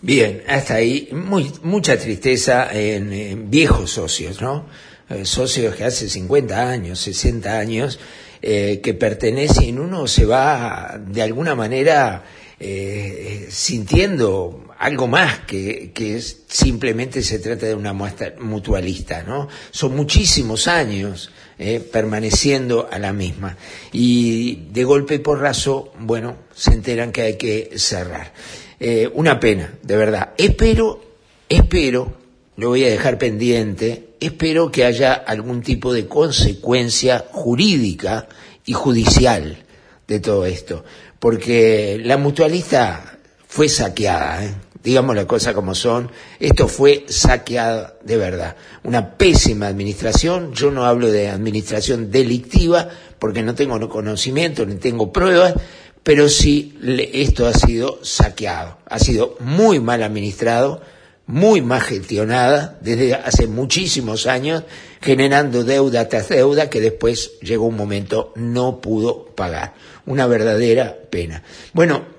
Bien, 0.00 0.42
hasta 0.46 0.74
ahí, 0.74 1.08
muy, 1.12 1.50
mucha 1.62 1.98
tristeza 1.98 2.68
en, 2.72 3.50
viejos 3.50 3.90
socios, 3.90 4.40
¿no? 4.40 4.66
Eh, 5.10 5.24
socios 5.24 5.74
que 5.74 5.84
hace 5.84 6.08
50 6.08 6.70
años, 6.70 7.00
60 7.00 7.58
años, 7.58 7.98
eh, 8.40 8.80
que 8.80 8.94
pertenecen, 8.94 9.80
uno 9.80 10.06
se 10.06 10.24
va 10.24 11.00
de 11.04 11.22
alguna 11.22 11.56
manera 11.56 12.22
eh, 12.60 13.48
sintiendo 13.50 14.67
algo 14.78 15.06
más 15.08 15.40
que, 15.40 15.90
que 15.92 16.16
es- 16.16 16.38
simplemente 16.48 17.22
se 17.22 17.38
trata 17.40 17.66
de 17.66 17.74
una 17.74 17.92
muestra 17.92 18.34
mutualista, 18.40 19.22
¿no? 19.24 19.48
Son 19.70 19.94
muchísimos 19.96 20.68
años 20.68 21.30
eh, 21.58 21.80
permaneciendo 21.80 22.88
a 22.90 22.98
la 23.00 23.12
misma. 23.12 23.56
Y 23.92 24.66
de 24.70 24.84
golpe 24.84 25.16
y 25.16 25.18
porrazo, 25.18 25.92
bueno, 25.98 26.36
se 26.54 26.72
enteran 26.72 27.10
que 27.10 27.22
hay 27.22 27.36
que 27.36 27.72
cerrar. 27.76 28.32
Eh, 28.78 29.10
una 29.14 29.40
pena, 29.40 29.74
de 29.82 29.96
verdad. 29.96 30.30
Espero, 30.38 31.04
espero, 31.48 32.16
lo 32.56 32.68
voy 32.68 32.84
a 32.84 32.88
dejar 32.88 33.18
pendiente, 33.18 34.10
espero 34.20 34.70
que 34.70 34.84
haya 34.84 35.12
algún 35.14 35.62
tipo 35.62 35.92
de 35.92 36.06
consecuencia 36.06 37.24
jurídica 37.32 38.28
y 38.64 38.72
judicial 38.74 39.64
de 40.06 40.20
todo 40.20 40.46
esto, 40.46 40.84
porque 41.18 42.00
la 42.04 42.16
mutualista 42.16 43.18
fue 43.48 43.68
saqueada, 43.68 44.44
¿eh? 44.44 44.54
Digamos 44.82 45.16
las 45.16 45.26
cosas 45.26 45.54
como 45.54 45.74
son, 45.74 46.10
esto 46.38 46.68
fue 46.68 47.04
saqueado 47.08 47.94
de 48.02 48.16
verdad. 48.16 48.56
Una 48.84 49.16
pésima 49.16 49.66
administración, 49.66 50.52
yo 50.54 50.70
no 50.70 50.84
hablo 50.84 51.10
de 51.10 51.28
administración 51.28 52.10
delictiva 52.10 52.88
porque 53.18 53.42
no 53.42 53.54
tengo 53.54 53.88
conocimiento, 53.88 54.64
ni 54.64 54.76
tengo 54.76 55.12
pruebas, 55.12 55.54
pero 56.02 56.28
sí 56.28 56.78
esto 57.12 57.46
ha 57.46 57.52
sido 57.52 57.98
saqueado, 58.02 58.78
ha 58.86 58.98
sido 58.98 59.36
muy 59.40 59.80
mal 59.80 60.02
administrado, 60.02 60.80
muy 61.26 61.60
mal 61.60 61.82
gestionada 61.82 62.78
desde 62.80 63.14
hace 63.14 63.46
muchísimos 63.46 64.26
años, 64.26 64.64
generando 65.02 65.64
deuda 65.64 66.08
tras 66.08 66.30
deuda 66.30 66.70
que 66.70 66.80
después 66.80 67.38
llegó 67.40 67.66
un 67.66 67.76
momento 67.76 68.32
no 68.36 68.80
pudo 68.80 69.26
pagar. 69.34 69.74
Una 70.06 70.26
verdadera 70.26 70.96
pena. 71.10 71.42
Bueno, 71.74 72.17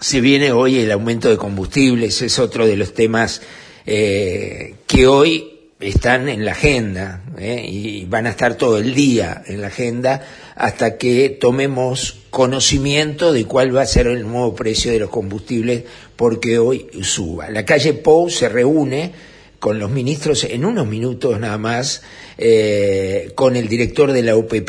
se 0.00 0.20
viene 0.20 0.52
hoy 0.52 0.78
el 0.78 0.90
aumento 0.92 1.28
de 1.28 1.36
combustibles, 1.36 2.22
es 2.22 2.38
otro 2.38 2.66
de 2.66 2.76
los 2.76 2.94
temas 2.94 3.42
eh, 3.86 4.74
que 4.86 5.06
hoy 5.06 5.58
están 5.80 6.28
en 6.28 6.44
la 6.44 6.52
agenda 6.52 7.22
eh, 7.38 7.64
y 7.68 8.04
van 8.04 8.26
a 8.26 8.30
estar 8.30 8.56
todo 8.56 8.78
el 8.78 8.94
día 8.94 9.42
en 9.46 9.60
la 9.60 9.68
agenda 9.68 10.26
hasta 10.56 10.98
que 10.98 11.28
tomemos 11.28 12.20
conocimiento 12.30 13.32
de 13.32 13.44
cuál 13.44 13.74
va 13.74 13.82
a 13.82 13.86
ser 13.86 14.08
el 14.08 14.22
nuevo 14.22 14.54
precio 14.54 14.90
de 14.90 14.98
los 14.98 15.10
combustibles 15.10 15.84
porque 16.16 16.58
hoy 16.58 16.88
suba. 17.02 17.48
La 17.50 17.64
calle 17.64 17.94
Pou 17.94 18.28
se 18.28 18.48
reúne 18.48 19.12
con 19.58 19.78
los 19.78 19.90
ministros 19.90 20.44
en 20.44 20.64
unos 20.64 20.86
minutos 20.86 21.38
nada 21.38 21.58
más, 21.58 22.02
eh, 22.38 23.32
con 23.34 23.56
el 23.56 23.68
director 23.68 24.12
de 24.12 24.22
la 24.22 24.36
OPP, 24.36 24.68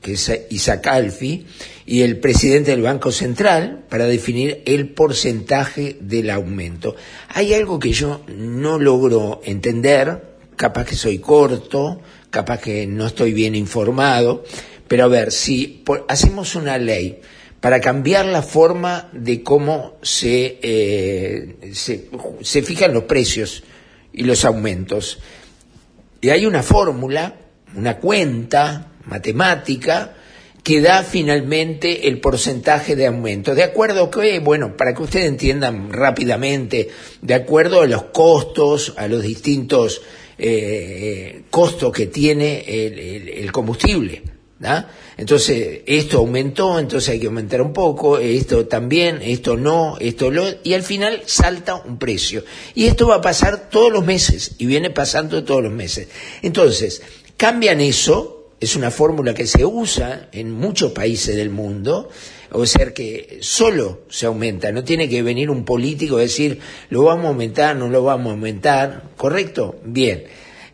que 0.00 0.12
es 0.12 0.30
Isaac 0.50 0.86
Alfi, 0.86 1.46
y 1.86 2.02
el 2.02 2.18
presidente 2.18 2.70
del 2.70 2.82
Banco 2.82 3.12
Central 3.12 3.84
para 3.88 4.06
definir 4.06 4.62
el 4.66 4.88
porcentaje 4.88 5.96
del 6.00 6.30
aumento. 6.30 6.96
Hay 7.28 7.52
algo 7.54 7.78
que 7.78 7.92
yo 7.92 8.22
no 8.28 8.78
logro 8.78 9.40
entender, 9.44 10.22
capaz 10.56 10.86
que 10.86 10.96
soy 10.96 11.18
corto, 11.18 12.00
capaz 12.30 12.60
que 12.60 12.86
no 12.86 13.06
estoy 13.06 13.32
bien 13.32 13.54
informado, 13.54 14.44
pero 14.88 15.04
a 15.04 15.08
ver, 15.08 15.30
si 15.32 15.66
por- 15.66 16.06
hacemos 16.08 16.54
una 16.54 16.78
ley 16.78 17.20
para 17.60 17.80
cambiar 17.80 18.26
la 18.26 18.42
forma 18.42 19.08
de 19.12 19.42
cómo 19.42 19.96
se, 20.02 20.58
eh, 20.62 21.56
se, 21.72 22.08
se 22.42 22.62
fijan 22.62 22.92
los 22.94 23.04
precios 23.04 23.62
y 24.12 24.24
los 24.24 24.44
aumentos, 24.44 25.18
y 26.20 26.30
hay 26.30 26.46
una 26.46 26.62
fórmula, 26.62 27.34
una 27.76 27.98
cuenta 27.98 28.92
matemática 29.06 30.14
que 30.64 30.80
da 30.80 31.04
finalmente 31.04 32.08
el 32.08 32.18
porcentaje 32.20 32.96
de 32.96 33.06
aumento. 33.06 33.54
De 33.54 33.62
acuerdo 33.62 34.10
que, 34.10 34.40
bueno, 34.40 34.76
para 34.76 34.94
que 34.94 35.02
ustedes 35.02 35.26
entiendan 35.26 35.92
rápidamente, 35.92 36.88
de 37.22 37.34
acuerdo 37.34 37.82
a 37.82 37.86
los 37.86 38.04
costos, 38.04 38.94
a 38.96 39.06
los 39.06 39.22
distintos 39.22 40.00
eh, 40.38 41.42
costos 41.50 41.92
que 41.92 42.06
tiene 42.06 42.64
el, 42.66 42.98
el- 42.98 43.28
el 43.28 43.52
combustible. 43.52 44.22
Entonces, 45.18 45.80
esto 45.86 46.18
aumentó, 46.18 46.78
entonces 46.78 47.10
hay 47.10 47.20
que 47.20 47.26
aumentar 47.26 47.60
un 47.60 47.72
poco, 47.74 48.18
esto 48.18 48.66
también, 48.66 49.20
esto 49.22 49.56
no, 49.58 49.96
esto 50.00 50.30
lo, 50.30 50.44
y 50.62 50.72
al 50.72 50.82
final 50.82 51.22
salta 51.26 51.74
un 51.74 51.98
precio. 51.98 52.42
Y 52.74 52.86
esto 52.86 53.06
va 53.08 53.16
a 53.16 53.20
pasar 53.20 53.68
todos 53.68 53.92
los 53.92 54.04
meses, 54.06 54.52
y 54.58 54.64
viene 54.64 54.88
pasando 54.90 55.44
todos 55.44 55.62
los 55.62 55.72
meses. 55.72 56.08
Entonces, 56.40 57.02
cambian 57.36 57.80
eso, 57.82 58.33
es 58.64 58.76
una 58.76 58.90
fórmula 58.90 59.34
que 59.34 59.46
se 59.46 59.64
usa 59.64 60.28
en 60.32 60.50
muchos 60.52 60.92
países 60.92 61.36
del 61.36 61.50
mundo, 61.50 62.08
o 62.50 62.66
sea 62.66 62.92
que 62.94 63.38
solo 63.40 64.02
se 64.08 64.26
aumenta, 64.26 64.70
no 64.72 64.84
tiene 64.84 65.08
que 65.08 65.22
venir 65.22 65.50
un 65.50 65.64
político 65.64 66.16
a 66.16 66.20
decir 66.20 66.58
lo 66.90 67.02
vamos 67.04 67.26
a 67.26 67.28
aumentar, 67.28 67.76
no 67.76 67.88
lo 67.88 68.02
vamos 68.04 68.28
a 68.28 68.30
aumentar, 68.32 69.10
¿correcto? 69.16 69.76
Bien. 69.84 70.24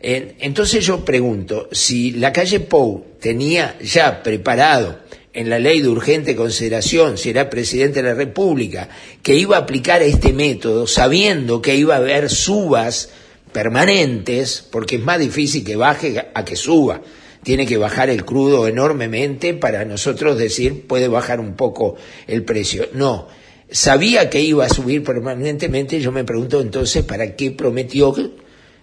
En- 0.01 0.35
Entonces 0.39 0.85
yo 0.85 1.05
pregunto, 1.05 1.69
si 1.71 2.11
la 2.11 2.31
calle 2.33 2.59
Pou 2.59 3.05
tenía 3.19 3.77
ya 3.81 4.23
preparado 4.23 4.99
en 5.33 5.49
la 5.49 5.59
ley 5.59 5.81
de 5.81 5.87
urgente 5.89 6.35
consideración, 6.35 7.17
si 7.17 7.29
era 7.29 7.49
presidente 7.49 8.01
de 8.01 8.09
la 8.09 8.15
República, 8.15 8.89
que 9.23 9.35
iba 9.35 9.55
a 9.57 9.61
aplicar 9.61 10.01
este 10.01 10.33
método, 10.33 10.87
sabiendo 10.87 11.61
que 11.61 11.75
iba 11.75 11.95
a 11.95 11.99
haber 11.99 12.29
subas 12.29 13.09
permanentes, 13.53 14.65
porque 14.71 14.95
es 14.97 15.03
más 15.03 15.19
difícil 15.19 15.63
que 15.63 15.75
baje 15.75 16.27
a 16.33 16.43
que 16.45 16.55
suba. 16.55 17.01
Tiene 17.43 17.65
que 17.65 17.77
bajar 17.77 18.09
el 18.09 18.23
crudo 18.23 18.67
enormemente 18.67 19.53
para 19.53 19.83
nosotros 19.85 20.37
decir 20.37 20.85
puede 20.87 21.07
bajar 21.07 21.39
un 21.39 21.55
poco 21.55 21.95
el 22.27 22.43
precio. 22.43 22.87
No, 22.93 23.27
sabía 23.71 24.29
que 24.29 24.41
iba 24.41 24.65
a 24.65 24.69
subir 24.69 25.03
permanentemente, 25.03 25.99
yo 25.99 26.11
me 26.11 26.23
pregunto 26.23 26.61
entonces 26.61 27.03
para 27.03 27.35
qué 27.35 27.51
prometió 27.51 28.13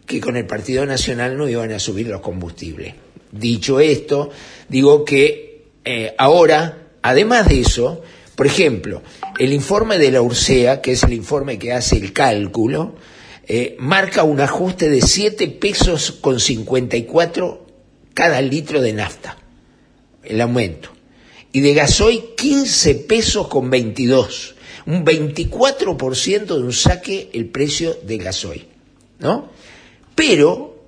que, 0.06 0.20
con 0.20 0.36
el 0.36 0.46
Partido 0.46 0.86
Nacional 0.86 1.36
no 1.36 1.48
iban 1.48 1.70
a 1.72 1.78
subir 1.78 2.08
los 2.08 2.20
combustibles. 2.20 2.94
Dicho 3.30 3.78
esto, 3.78 4.30
digo 4.68 5.04
que 5.04 5.66
eh, 5.84 6.14
ahora, 6.16 6.88
además 7.02 7.46
de 7.48 7.60
eso, 7.60 8.02
por 8.34 8.46
ejemplo, 8.46 9.02
el 9.38 9.52
informe 9.52 9.98
de 9.98 10.10
la 10.10 10.22
URSEA, 10.22 10.80
que 10.80 10.92
es 10.92 11.02
el 11.02 11.12
informe 11.12 11.58
que 11.58 11.72
hace 11.72 11.96
el 11.96 12.12
cálculo, 12.12 12.94
eh, 13.46 13.76
marca 13.78 14.22
un 14.22 14.40
ajuste 14.40 14.88
de 14.88 15.02
7 15.02 15.48
pesos 15.48 16.12
con 16.12 16.40
54 16.40 17.67
cada 18.18 18.42
litro 18.42 18.82
de 18.82 18.92
nafta, 18.92 19.38
el 20.24 20.40
aumento. 20.40 20.90
Y 21.52 21.60
de 21.60 21.72
gasoil 21.72 22.34
15 22.36 22.96
pesos 22.96 23.46
con 23.46 23.70
22, 23.70 24.56
un 24.86 25.04
24% 25.04 26.44
de 26.46 26.60
un 26.60 26.72
saque 26.72 27.30
el 27.32 27.46
precio 27.46 27.96
del 28.02 28.18
gasoil, 28.18 28.66
¿no? 29.20 29.50
Pero 30.16 30.82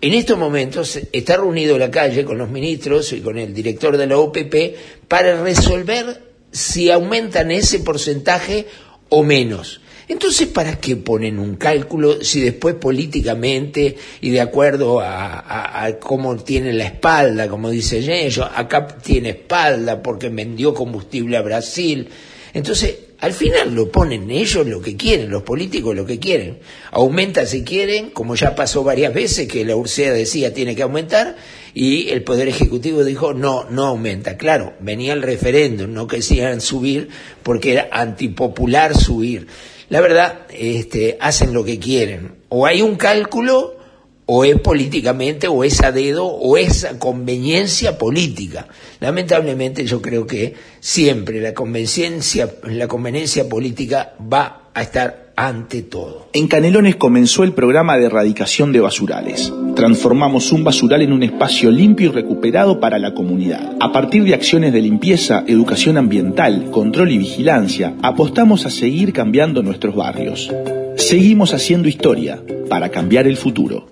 en 0.00 0.14
estos 0.14 0.38
momentos 0.38 1.00
está 1.10 1.38
reunido 1.38 1.76
la 1.78 1.90
calle 1.90 2.24
con 2.24 2.38
los 2.38 2.48
ministros 2.48 3.12
y 3.12 3.20
con 3.22 3.38
el 3.38 3.52
director 3.52 3.96
de 3.96 4.06
la 4.06 4.18
OPP 4.18 5.08
para 5.08 5.42
resolver 5.42 6.22
si 6.52 6.92
aumentan 6.92 7.50
ese 7.50 7.80
porcentaje 7.80 8.68
o 9.08 9.24
menos. 9.24 9.80
Entonces, 10.08 10.48
¿para 10.48 10.78
qué 10.78 10.96
ponen 10.96 11.38
un 11.38 11.56
cálculo 11.56 12.22
si 12.22 12.40
después 12.40 12.74
políticamente 12.74 13.96
y 14.20 14.30
de 14.30 14.40
acuerdo 14.40 15.00
a, 15.00 15.96
cómo 16.00 16.36
tiene 16.36 16.72
la 16.72 16.84
espalda, 16.84 17.48
como 17.48 17.70
dice 17.70 17.98
ellos, 17.98 18.48
acá 18.54 18.86
tiene 18.86 19.30
espalda 19.30 20.02
porque 20.02 20.28
vendió 20.28 20.74
combustible 20.74 21.36
a 21.36 21.42
Brasil? 21.42 22.08
Entonces, 22.54 22.96
al 23.22 23.32
final 23.32 23.72
lo 23.72 23.88
ponen 23.88 24.30
ellos 24.32 24.66
lo 24.66 24.82
que 24.82 24.96
quieren, 24.96 25.30
los 25.30 25.44
políticos 25.44 25.94
lo 25.94 26.04
que 26.04 26.18
quieren. 26.18 26.58
Aumenta 26.90 27.46
si 27.46 27.62
quieren, 27.62 28.10
como 28.10 28.34
ya 28.34 28.56
pasó 28.56 28.82
varias 28.82 29.14
veces 29.14 29.46
que 29.46 29.64
la 29.64 29.76
URSEA 29.76 30.12
decía 30.12 30.52
tiene 30.52 30.74
que 30.74 30.82
aumentar 30.82 31.36
y 31.72 32.10
el 32.10 32.24
Poder 32.24 32.48
Ejecutivo 32.48 33.04
dijo 33.04 33.32
no, 33.32 33.70
no 33.70 33.86
aumenta. 33.86 34.36
Claro, 34.36 34.74
venía 34.80 35.12
el 35.12 35.22
referéndum, 35.22 35.92
no 35.92 36.08
querían 36.08 36.60
subir 36.60 37.10
porque 37.44 37.72
era 37.72 37.88
antipopular 37.92 38.96
subir. 38.96 39.46
La 39.92 40.00
verdad, 40.00 40.46
este, 40.48 41.18
hacen 41.20 41.52
lo 41.52 41.64
que 41.64 41.78
quieren. 41.78 42.36
O 42.48 42.64
hay 42.64 42.80
un 42.80 42.96
cálculo 42.96 43.76
o 44.24 44.42
es 44.42 44.58
políticamente, 44.58 45.48
o 45.48 45.64
es 45.64 45.82
a 45.82 45.92
dedo, 45.92 46.24
o 46.24 46.56
es 46.56 46.86
conveniencia 46.98 47.98
política. 47.98 48.68
Lamentablemente 49.00 49.84
yo 49.84 50.00
creo 50.00 50.26
que 50.26 50.54
siempre 50.80 51.42
la 51.42 51.52
conveniencia, 51.52 52.54
la 52.62 52.88
conveniencia 52.88 53.46
política 53.46 54.14
va 54.32 54.70
a 54.72 54.80
estar 54.80 55.21
ante 55.36 55.82
todo. 55.82 56.28
En 56.32 56.48
Canelones 56.48 56.96
comenzó 56.96 57.44
el 57.44 57.52
programa 57.52 57.96
de 57.96 58.06
erradicación 58.06 58.72
de 58.72 58.80
basurales. 58.80 59.52
Transformamos 59.74 60.52
un 60.52 60.64
basural 60.64 61.02
en 61.02 61.12
un 61.12 61.22
espacio 61.22 61.70
limpio 61.70 62.10
y 62.10 62.12
recuperado 62.12 62.80
para 62.80 62.98
la 62.98 63.14
comunidad. 63.14 63.76
A 63.80 63.92
partir 63.92 64.24
de 64.24 64.34
acciones 64.34 64.72
de 64.72 64.82
limpieza, 64.82 65.44
educación 65.46 65.96
ambiental, 65.96 66.70
control 66.70 67.12
y 67.12 67.18
vigilancia, 67.18 67.94
apostamos 68.02 68.66
a 68.66 68.70
seguir 68.70 69.12
cambiando 69.12 69.62
nuestros 69.62 69.94
barrios. 69.94 70.52
Seguimos 70.96 71.54
haciendo 71.54 71.88
historia 71.88 72.42
para 72.68 72.90
cambiar 72.90 73.26
el 73.26 73.36
futuro. 73.36 73.91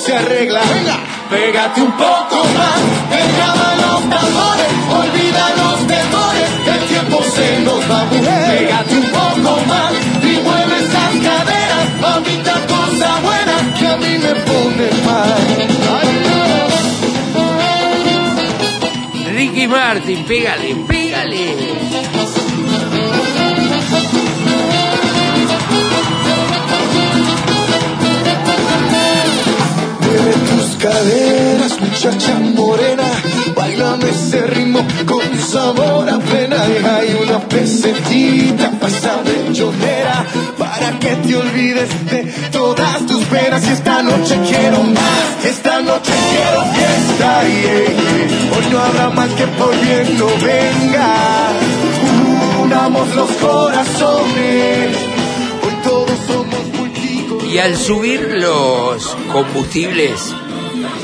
Se 0.00 0.16
arregla. 0.16 0.62
Pégate 1.28 1.82
un 1.82 1.92
poco 1.92 2.36
más, 2.56 2.80
derrama 3.10 3.74
los 3.82 4.00
tambores, 4.10 4.70
olvida 5.00 5.44
los 5.60 5.86
temores, 5.86 6.48
el 6.74 6.80
tiempo 6.88 7.22
se 7.22 7.60
nos 7.60 7.80
va, 7.90 8.04
mujer. 8.04 8.58
Pégate 8.58 8.94
un 8.96 9.08
poco 9.10 9.60
más 9.66 9.92
y 10.22 10.40
mueve 10.42 10.76
esas 10.84 11.12
caderas, 11.26 11.86
mamita 12.00 12.54
cosa 12.66 13.20
buena 13.20 13.74
que 13.78 13.86
a 13.86 13.96
mí 13.96 14.18
me 14.18 14.34
pone 14.48 14.88
mal. 15.06 15.40
Ricky 19.34 19.66
Martin, 19.68 20.24
pégale, 20.24 20.74
pégale. 20.88 22.19
Caderas, 30.80 31.78
muchacha 31.80 32.38
morena, 32.38 33.04
bailame 33.54 34.08
ese 34.08 34.46
ritmo 34.46 34.80
con 35.06 35.22
sabor 35.38 36.08
a 36.08 36.18
pena. 36.18 36.56
Y 36.68 36.84
hay 36.84 37.16
una 37.22 37.38
pesetita 37.40 38.70
pasa 38.80 39.22
de 39.22 39.52
chonera 39.52 40.24
para 40.58 40.98
que 40.98 41.16
te 41.16 41.36
olvides 41.36 41.90
de 42.10 42.22
todas 42.50 43.06
tus 43.06 43.22
penas. 43.24 43.62
Y 43.66 43.72
esta 43.72 44.02
noche 44.02 44.38
quiero 44.48 44.82
más, 44.82 45.44
esta 45.44 45.80
noche 45.80 46.12
quiero 46.30 46.60
fiesta. 46.74 47.48
Y 47.48 48.54
hoy 48.54 48.72
no 48.72 48.78
habrá 48.78 49.10
más 49.10 49.30
que 49.30 49.46
por 49.46 49.78
bien 49.80 50.18
no 50.18 50.26
venga. 50.26 51.52
Unamos 52.62 53.14
los 53.14 53.30
corazones, 53.32 54.96
hoy 55.62 55.74
todos 55.84 56.18
somos. 56.26 56.60
Y 57.52 57.58
al 57.58 57.76
subir 57.76 58.20
los 58.36 59.16
combustibles, 59.32 60.32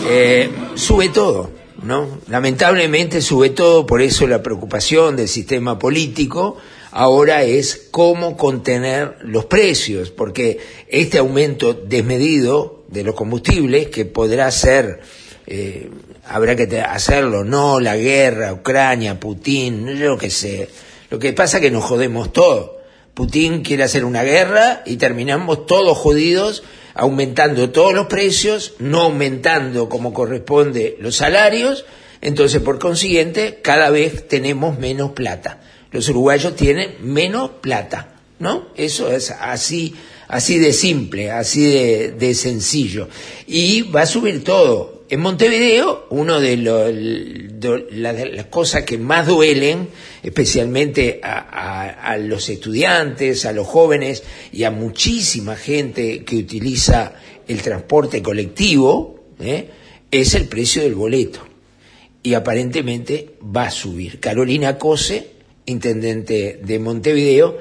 eh, 0.09 0.51
sube 0.75 1.09
todo, 1.09 1.51
¿no? 1.83 2.19
Lamentablemente 2.29 3.21
sube 3.21 3.51
todo, 3.51 3.87
por 3.87 4.03
eso 4.03 4.27
la 4.27 4.43
preocupación 4.43 5.17
del 5.17 5.29
sistema 5.29 5.79
político 5.79 6.57
ahora 6.97 7.43
es 7.43 7.89
cómo 7.91 8.37
contener 8.37 9.17
los 9.23 9.45
precios, 9.45 10.11
porque 10.11 10.59
este 10.89 11.19
aumento 11.19 11.75
desmedido 11.75 12.85
de 12.89 13.05
los 13.05 13.15
combustibles, 13.15 13.89
que 13.89 14.07
podrá 14.07 14.51
ser, 14.51 15.01
eh, 15.47 15.91
habrá 16.27 16.57
que 16.57 16.81
hacerlo, 16.81 17.45
no, 17.45 17.81
la 17.81 17.97
guerra, 17.97 18.55
Ucrania, 18.55 19.21
Putin, 19.21 19.97
yo 19.97 20.17
que 20.17 20.31
sé. 20.31 20.71
Lo 21.11 21.19
que 21.19 21.33
pasa 21.33 21.59
es 21.59 21.63
que 21.63 21.71
nos 21.71 21.85
jodemos 21.85 22.33
todo. 22.33 22.81
Putin 23.13 23.63
quiere 23.63 23.83
hacer 23.83 24.05
una 24.05 24.23
guerra 24.23 24.83
y 24.87 24.97
terminamos 24.97 25.67
todos 25.67 25.97
jodidos, 25.97 26.63
aumentando 26.97 27.71
todos 27.71 27.93
los 27.93 28.07
precios, 28.07 28.75
no 28.79 29.03
aumentando 29.03 29.89
como 29.89 30.15
corresponde 30.15 30.97
los 31.01 31.17
salarios, 31.17 31.85
entonces 32.23 32.63
por 32.63 32.79
consiguiente 32.79 33.61
cada 33.63 33.91
vez 33.91 34.27
tenemos 34.29 34.79
menos 34.79 35.13
plata. 35.13 35.61
Los 35.93 36.09
uruguayos 36.09 36.57
tienen 36.57 36.97
menos 37.01 37.51
plata, 37.61 38.15
¿no? 38.39 38.69
Eso 38.77 39.13
es 39.13 39.31
así, 39.31 39.95
así 40.27 40.59
de 40.59 40.73
simple, 40.73 41.31
así 41.31 41.71
de, 41.71 42.35
sencillo. 42.35 43.09
Y 43.47 43.83
va 43.83 44.03
a 44.03 44.07
subir 44.07 44.43
todo. 44.43 44.96
En 45.09 45.21
Montevideo, 45.21 46.07
las, 46.11 48.17
de 48.17 48.27
las 48.33 48.47
cosas 48.47 48.85
que 48.85 48.99
más 48.99 49.27
duelen, 49.27 49.89
especialmente 50.23 51.21
a, 51.23 51.39
a- 51.39 52.13
a 52.13 52.17
los 52.19 52.49
estudiantes, 52.49 53.45
a 53.45 53.53
los 53.53 53.67
jóvenes 53.67 54.23
y 54.53 54.65
a 54.65 54.71
muchísima 54.71 55.57
gente 55.57 56.25
que 56.25 56.37
utiliza 56.37 57.15
el 57.47 57.63
transporte 57.63 58.23
colectivo, 58.23 59.25
¿eh? 59.41 59.69
es 60.11 60.35
el 60.35 60.49
precio 60.49 60.83
del 60.83 60.95
boleto. 60.97 61.41
Y 62.23 62.35
aparentemente 62.35 63.35
va 63.55 63.67
a 63.67 63.71
subir. 63.71 64.19
Carolina 64.19 64.79
Cose, 64.79 65.29
intendente 65.67 66.61
de 66.65 66.79
Montevideo, 66.81 67.57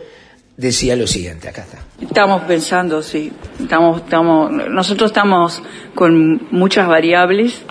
decía 0.57 0.95
lo 0.95 1.07
siguiente, 1.07 1.49
acá 1.49 1.61
está. 1.61 1.77
Estamos 2.01 2.41
pensando, 2.43 3.01
sí. 3.01 3.31
Estamos, 3.59 4.01
estamos, 4.01 4.51
nosotros 4.51 5.09
estamos 5.11 5.61
con 5.93 6.47
muchas 6.51 6.87
variables 6.87 7.63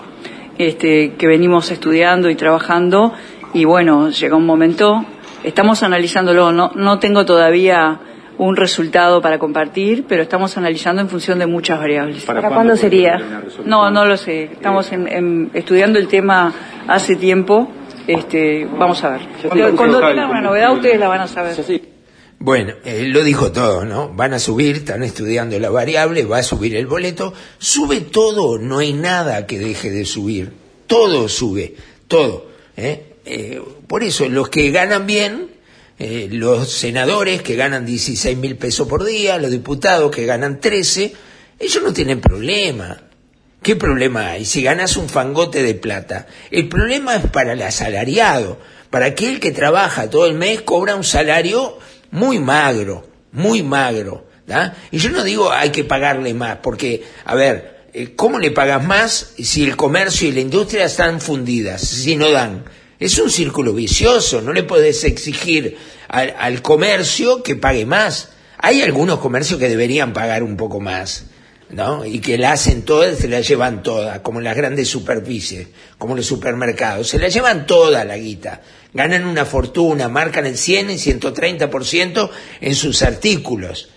este, 0.57 1.13
que 1.13 1.27
venimos 1.27 1.71
estudiando 1.71 2.29
y 2.29 2.35
trabajando 2.35 3.13
y 3.53 3.65
bueno, 3.65 4.09
llega 4.09 4.35
un 4.35 4.45
momento, 4.45 5.05
estamos 5.43 5.81
analizándolo. 5.83 6.51
No, 6.51 6.71
no 6.75 6.99
tengo 6.99 7.25
todavía 7.25 7.99
un 8.37 8.57
resultado 8.57 9.21
para 9.21 9.39
compartir, 9.39 10.05
pero 10.09 10.21
estamos 10.21 10.57
analizando 10.57 11.01
en 11.01 11.07
función 11.09 11.39
de 11.39 11.45
muchas 11.45 11.79
variables. 11.79 12.25
¿Para 12.25 12.41
cuándo 12.55 12.73
sería? 12.75 13.17
No, 13.65 13.89
no 13.91 14.05
lo 14.05 14.17
sé. 14.17 14.43
Estamos 14.43 14.91
en- 14.91 15.07
en- 15.07 15.51
estudiando 15.53 15.99
el 15.99 16.07
tema 16.09 16.53
hace 16.87 17.15
tiempo. 17.15 17.69
Este, 18.07 18.67
vamos 18.77 19.01
a 19.05 19.09
ver. 19.11 19.21
Cuando 19.77 19.99
tengan 20.09 20.29
una 20.29 20.41
novedad, 20.41 20.73
ustedes 20.73 20.99
la 20.99 21.07
van 21.07 21.21
a 21.21 21.27
saber. 21.27 21.53
Bueno, 22.45 22.75
él 22.83 23.09
lo 23.09 23.23
dijo 23.23 23.51
todo, 23.51 23.85
¿no? 23.85 24.09
Van 24.09 24.35
a 24.35 24.37
subir, 24.37 24.75
están 24.75 25.01
estudiando 25.01 25.57
la 25.57 25.71
variable, 25.71 26.25
va 26.25 26.37
a 26.37 26.43
subir 26.43 26.75
el 26.75 26.85
boleto, 26.85 27.33
sube 27.57 28.01
todo, 28.01 28.59
no 28.59 28.77
hay 28.77 28.93
nada 28.93 29.47
que 29.47 29.57
deje 29.57 29.89
de 29.89 30.05
subir, 30.05 30.51
todo 30.85 31.27
sube, 31.27 31.75
todo. 32.07 32.51
¿eh? 32.77 33.15
Eh, 33.25 33.59
por 33.87 34.03
eso, 34.03 34.29
los 34.29 34.49
que 34.49 34.69
ganan 34.69 35.07
bien, 35.07 35.53
eh, 35.97 36.27
los 36.31 36.71
senadores 36.71 37.41
que 37.41 37.55
ganan 37.55 37.83
16 37.83 38.37
mil 38.37 38.57
pesos 38.57 38.87
por 38.87 39.03
día, 39.03 39.39
los 39.39 39.49
diputados 39.49 40.11
que 40.11 40.27
ganan 40.27 40.59
13, 40.59 41.13
ellos 41.57 41.83
no 41.83 41.93
tienen 41.93 42.21
problema. 42.21 43.01
¿Qué 43.63 43.75
problema 43.75 44.29
hay? 44.29 44.45
Si 44.45 44.61
ganas 44.61 44.97
un 44.97 45.09
fangote 45.09 45.63
de 45.63 45.73
plata. 45.73 46.27
El 46.51 46.69
problema 46.69 47.15
es 47.15 47.25
para 47.25 47.53
el 47.53 47.61
asalariado, 47.63 48.59
para 48.91 49.07
aquel 49.07 49.39
que 49.39 49.49
trabaja 49.49 50.11
todo 50.11 50.27
el 50.27 50.35
mes, 50.35 50.61
cobra 50.61 50.95
un 50.95 51.03
salario 51.03 51.79
muy 52.11 52.39
magro, 52.39 53.07
muy 53.31 53.63
magro. 53.63 54.27
¿da? 54.45 54.75
Y 54.91 54.97
yo 54.97 55.09
no 55.09 55.23
digo 55.23 55.51
hay 55.51 55.71
que 55.71 55.83
pagarle 55.83 56.33
más, 56.33 56.57
porque, 56.61 57.03
a 57.25 57.35
ver, 57.35 57.87
eh, 57.93 58.13
¿cómo 58.15 58.39
le 58.39 58.51
pagas 58.51 58.83
más 58.83 59.33
si 59.37 59.63
el 59.63 59.75
comercio 59.75 60.27
y 60.27 60.31
la 60.31 60.41
industria 60.41 60.85
están 60.85 61.21
fundidas, 61.21 61.81
si 61.81 62.15
no 62.15 62.31
dan? 62.31 62.65
Es 62.99 63.17
un 63.19 63.29
círculo 63.29 63.73
vicioso, 63.73 64.41
no 64.41 64.53
le 64.53 64.63
puedes 64.63 65.03
exigir 65.03 65.77
al, 66.07 66.33
al 66.37 66.61
comercio 66.61 67.43
que 67.43 67.55
pague 67.55 67.85
más. 67.85 68.29
Hay 68.57 68.81
algunos 68.81 69.19
comercios 69.19 69.59
que 69.59 69.67
deberían 69.67 70.13
pagar 70.13 70.43
un 70.43 70.55
poco 70.55 70.79
más. 70.79 71.25
¿no? 71.69 72.05
Y 72.05 72.19
que 72.19 72.37
la 72.37 72.53
hacen 72.53 72.83
todas, 72.83 73.17
se 73.17 73.27
la 73.27 73.41
llevan 73.41 73.81
todas, 73.83 74.19
como 74.19 74.39
las 74.39 74.55
grandes 74.55 74.87
superficies, 74.87 75.67
como 75.97 76.15
los 76.15 76.25
supermercados, 76.25 77.07
se 77.07 77.19
la 77.19 77.27
llevan 77.27 77.65
toda 77.65 78.05
la 78.05 78.17
guita, 78.17 78.61
ganan 78.95 79.25
una 79.25 79.45
fortuna, 79.45 80.09
marcan 80.09 80.47
el 80.47 80.57
100 80.57 80.89
y 80.89 80.95
130% 80.95 82.29
en 82.61 82.75
sus 82.75 83.03
artículos. 83.03 83.89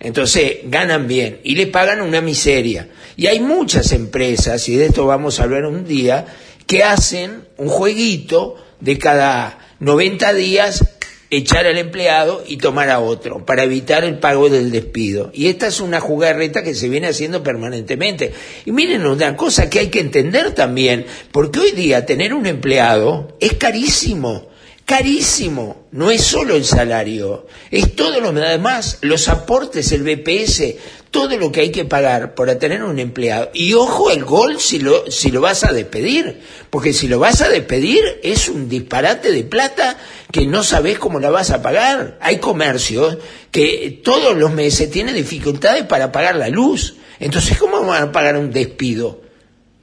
Entonces 0.00 0.58
ganan 0.64 1.06
bien 1.06 1.40
y 1.44 1.54
le 1.54 1.68
pagan 1.68 2.00
una 2.00 2.20
miseria. 2.20 2.88
Y 3.16 3.26
hay 3.26 3.38
muchas 3.38 3.92
empresas, 3.92 4.68
y 4.68 4.74
de 4.74 4.86
esto 4.86 5.06
vamos 5.06 5.38
a 5.38 5.44
hablar 5.44 5.66
un 5.66 5.86
día, 5.86 6.26
que 6.66 6.82
hacen 6.82 7.44
un 7.58 7.68
jueguito 7.68 8.56
de 8.80 8.98
cada 8.98 9.58
90 9.78 10.32
días 10.32 10.95
echar 11.30 11.66
al 11.66 11.78
empleado 11.78 12.44
y 12.46 12.56
tomar 12.56 12.90
a 12.90 13.00
otro 13.00 13.44
para 13.44 13.64
evitar 13.64 14.04
el 14.04 14.18
pago 14.18 14.48
del 14.48 14.70
despido. 14.70 15.30
Y 15.34 15.48
esta 15.48 15.66
es 15.66 15.80
una 15.80 16.00
jugarreta 16.00 16.62
que 16.62 16.74
se 16.74 16.88
viene 16.88 17.08
haciendo 17.08 17.42
permanentemente. 17.42 18.32
Y 18.64 18.72
miren 18.72 19.06
una 19.06 19.36
cosa 19.36 19.68
que 19.68 19.80
hay 19.80 19.88
que 19.88 20.00
entender 20.00 20.52
también, 20.52 21.06
porque 21.32 21.60
hoy 21.60 21.72
día 21.72 22.06
tener 22.06 22.34
un 22.34 22.46
empleado 22.46 23.36
es 23.40 23.54
carísimo. 23.54 24.48
Carísimo, 24.86 25.88
no 25.90 26.12
es 26.12 26.22
solo 26.22 26.54
el 26.54 26.64
salario, 26.64 27.48
es 27.72 27.96
todo 27.96 28.20
lo 28.20 28.30
demás, 28.30 28.98
los 29.00 29.28
aportes, 29.28 29.90
el 29.90 30.04
BPS, 30.04 30.76
todo 31.10 31.36
lo 31.36 31.50
que 31.50 31.62
hay 31.62 31.70
que 31.72 31.84
pagar 31.84 32.36
por 32.36 32.54
tener 32.54 32.84
un 32.84 33.00
empleado. 33.00 33.50
Y 33.52 33.74
ojo 33.74 34.12
el 34.12 34.24
gol 34.24 34.60
si 34.60 34.78
lo, 34.78 35.10
si 35.10 35.32
lo 35.32 35.40
vas 35.40 35.64
a 35.64 35.72
despedir, 35.72 36.40
porque 36.70 36.92
si 36.92 37.08
lo 37.08 37.18
vas 37.18 37.40
a 37.40 37.48
despedir 37.48 38.20
es 38.22 38.48
un 38.48 38.68
disparate 38.68 39.32
de 39.32 39.42
plata 39.42 39.98
que 40.30 40.46
no 40.46 40.62
sabes 40.62 41.00
cómo 41.00 41.18
la 41.18 41.30
vas 41.30 41.50
a 41.50 41.62
pagar. 41.62 42.16
Hay 42.20 42.38
comercios 42.38 43.18
que 43.50 44.00
todos 44.04 44.36
los 44.36 44.52
meses 44.52 44.88
tienen 44.88 45.16
dificultades 45.16 45.82
para 45.82 46.12
pagar 46.12 46.36
la 46.36 46.48
luz. 46.48 46.94
Entonces, 47.18 47.58
¿cómo 47.58 47.84
van 47.84 48.04
a 48.04 48.12
pagar 48.12 48.36
un 48.36 48.52
despido? 48.52 49.20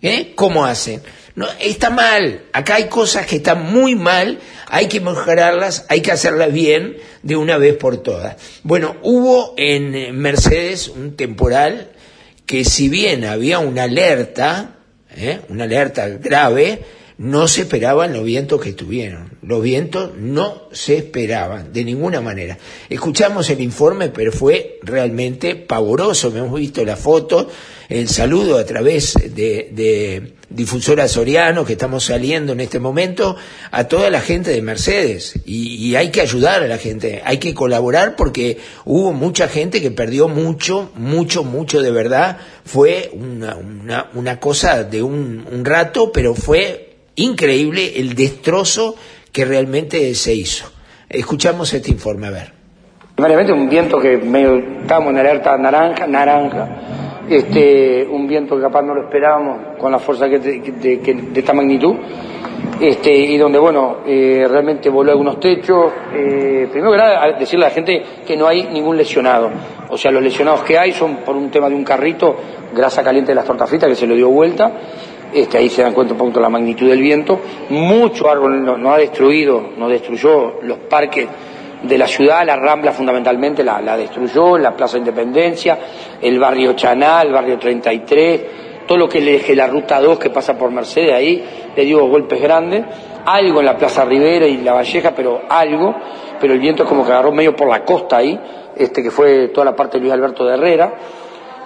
¿Eh? 0.01 0.31
¿Cómo 0.33 0.65
hacen? 0.65 1.01
No, 1.35 1.47
está 1.59 1.89
mal. 1.89 2.43
Acá 2.53 2.75
hay 2.75 2.87
cosas 2.89 3.25
que 3.25 3.37
están 3.37 3.71
muy 3.71 3.95
mal, 3.95 4.39
hay 4.67 4.87
que 4.87 4.99
mejorarlas, 4.99 5.85
hay 5.89 6.01
que 6.01 6.11
hacerlas 6.11 6.53
bien 6.53 6.97
de 7.23 7.35
una 7.35 7.57
vez 7.57 7.75
por 7.75 7.97
todas. 7.97 8.37
Bueno, 8.61 8.97
hubo 9.01 9.55
en 9.57 10.15
Mercedes 10.15 10.89
un 10.89 11.15
temporal 11.15 11.89
que 12.45 12.65
si 12.65 12.87
bien 12.87 13.25
había 13.25 13.59
una 13.59 13.83
alerta, 13.83 14.75
¿eh? 15.15 15.41
una 15.49 15.63
alerta 15.63 16.07
grave, 16.07 16.81
no 17.17 17.47
se 17.47 17.61
esperaban 17.61 18.13
los 18.13 18.23
vientos 18.23 18.61
que 18.61 18.73
tuvieron. 18.73 19.37
Los 19.41 19.63
vientos 19.63 20.11
no 20.17 20.63
se 20.71 20.97
esperaban 20.97 21.73
de 21.73 21.83
ninguna 21.83 22.21
manera. 22.21 22.59
Escuchamos 22.89 23.49
el 23.49 23.61
informe, 23.61 24.09
pero 24.09 24.31
fue 24.31 24.79
realmente 24.83 25.55
pavoroso. 25.55 26.35
Hemos 26.35 26.59
visto 26.59 26.83
la 26.85 26.95
foto, 26.95 27.49
el 27.89 28.07
saludo 28.07 28.57
a 28.57 28.65
través 28.65 29.13
de 29.13 30.33
difusora 30.53 31.07
Soriano 31.07 31.65
que 31.65 31.73
estamos 31.73 32.05
saliendo 32.05 32.53
en 32.53 32.59
este 32.59 32.79
momento 32.79 33.35
a 33.71 33.85
toda 33.85 34.09
la 34.09 34.21
gente 34.21 34.51
de 34.51 34.61
Mercedes. 34.61 35.39
Y, 35.45 35.95
hay 35.95 36.09
que 36.09 36.21
ayudar 36.21 36.63
a 36.63 36.67
la 36.67 36.77
gente, 36.77 37.21
hay 37.23 37.37
que 37.37 37.53
colaborar 37.53 38.15
porque 38.15 38.57
hubo 38.85 39.13
mucha 39.13 39.47
gente 39.47 39.81
que 39.81 39.91
perdió 39.91 40.27
mucho, 40.27 40.91
mucho, 40.95 41.43
mucho 41.43 41.81
de 41.81 41.91
verdad. 41.91 42.37
Fue 42.65 43.11
una, 43.13 43.55
una, 43.55 44.09
una 44.13 44.39
cosa 44.39 44.83
de 44.83 45.03
un, 45.03 45.45
un 45.51 45.65
rato, 45.65 46.11
pero 46.11 46.33
fue 46.33 46.95
increíble 47.15 47.93
el 47.97 48.15
destrozo 48.15 48.95
que 49.31 49.45
realmente 49.45 50.13
se 50.15 50.33
hizo. 50.33 50.71
Escuchamos 51.09 51.73
este 51.73 51.91
informe, 51.91 52.27
a 52.27 52.31
ver. 52.31 52.53
Primariamente 53.15 53.53
un 53.53 53.69
viento 53.69 53.99
que 53.99 54.17
medio 54.17 54.57
estábamos 54.81 55.11
en 55.11 55.19
alerta 55.19 55.55
naranja, 55.57 56.07
naranja, 56.07 56.67
este, 57.29 58.07
un 58.09 58.27
viento 58.27 58.55
que 58.55 58.61
capaz 58.61 58.81
no 58.81 58.93
lo 58.93 59.03
esperábamos 59.03 59.77
con 59.77 59.91
la 59.91 59.99
fuerza 59.99 60.29
que, 60.29 60.39
de, 60.39 61.29
esta 61.35 61.53
magnitud, 61.53 61.95
este, 62.79 63.13
y 63.13 63.37
donde 63.37 63.59
bueno, 63.59 63.97
eh, 64.05 64.45
realmente 64.49 64.89
voló 64.89 65.11
algunos 65.11 65.39
techos. 65.39 65.91
Eh, 66.13 66.67
primero 66.71 66.91
que 66.91 66.97
nada, 66.97 67.31
decirle 67.33 67.65
a 67.65 67.69
la 67.69 67.73
gente 67.73 68.03
que 68.25 68.35
no 68.35 68.47
hay 68.47 68.63
ningún 68.63 68.97
lesionado. 68.97 69.49
O 69.89 69.97
sea, 69.97 70.11
los 70.11 70.21
lesionados 70.21 70.63
que 70.63 70.77
hay 70.77 70.91
son 70.91 71.17
por 71.17 71.35
un 71.35 71.49
tema 71.49 71.69
de 71.69 71.75
un 71.75 71.83
carrito, 71.83 72.35
grasa 72.75 73.03
caliente 73.03 73.31
de 73.31 73.35
las 73.35 73.45
tortas 73.45 73.69
fritas 73.69 73.89
que 73.89 73.95
se 73.95 74.07
lo 74.07 74.15
dio 74.15 74.29
vuelta. 74.29 74.71
Este, 75.33 75.57
ahí 75.57 75.69
se 75.69 75.81
dan 75.81 75.93
cuenta 75.93 76.13
un 76.13 76.19
poco 76.19 76.39
la 76.39 76.49
magnitud 76.49 76.87
del 76.87 77.01
viento. 77.01 77.39
Mucho 77.69 78.29
árbol 78.29 78.63
no 78.63 78.93
ha 78.93 78.97
destruido, 78.97 79.69
no 79.77 79.87
destruyó 79.87 80.61
los 80.61 80.77
parques 80.79 81.27
de 81.83 81.97
la 81.97 82.07
ciudad, 82.07 82.45
la 82.45 82.55
Rambla 82.55 82.91
fundamentalmente 82.91 83.63
la, 83.63 83.81
la 83.81 83.97
destruyó, 83.97 84.57
la 84.57 84.71
Plaza 84.71 84.97
Independencia, 84.97 85.77
el 86.21 86.39
barrio 86.39 86.73
Chaná, 86.73 87.21
el 87.21 87.33
barrio 87.33 87.59
33, 87.59 88.41
todo 88.87 88.97
lo 88.97 89.09
que 89.09 89.21
le 89.21 89.33
deje 89.33 89.55
la 89.55 89.67
ruta 89.67 89.99
2 89.99 90.17
que 90.17 90.29
pasa 90.29 90.57
por 90.57 90.71
Mercedes 90.71 91.13
ahí, 91.13 91.43
le 91.75 91.85
dio 91.85 92.05
golpes 92.07 92.41
grandes, 92.41 92.85
algo 93.25 93.59
en 93.59 93.65
la 93.65 93.77
Plaza 93.77 94.05
Rivera 94.05 94.47
y 94.47 94.57
la 94.57 94.73
Valleja, 94.73 95.13
pero 95.15 95.41
algo, 95.49 95.93
pero 96.39 96.53
el 96.53 96.59
viento 96.59 96.83
es 96.83 96.89
como 96.89 97.05
que 97.05 97.11
agarró 97.11 97.31
medio 97.31 97.55
por 97.55 97.67
la 97.67 97.83
costa 97.83 98.17
ahí, 98.17 98.39
este 98.75 99.03
que 99.03 99.11
fue 99.11 99.49
toda 99.49 99.65
la 99.65 99.75
parte 99.75 99.97
de 99.97 100.01
Luis 100.01 100.13
Alberto 100.13 100.45
de 100.45 100.53
Herrera, 100.55 100.93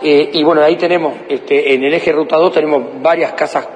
eh, 0.01 0.29
y 0.33 0.43
bueno, 0.43 0.61
ahí 0.61 0.75
tenemos, 0.75 1.13
este, 1.29 1.73
en 1.73 1.83
el 1.83 1.93
eje 1.93 2.11
Ruta 2.11 2.37
2 2.37 2.53
tenemos 2.53 3.01
varias 3.01 3.33
casas 3.33 3.67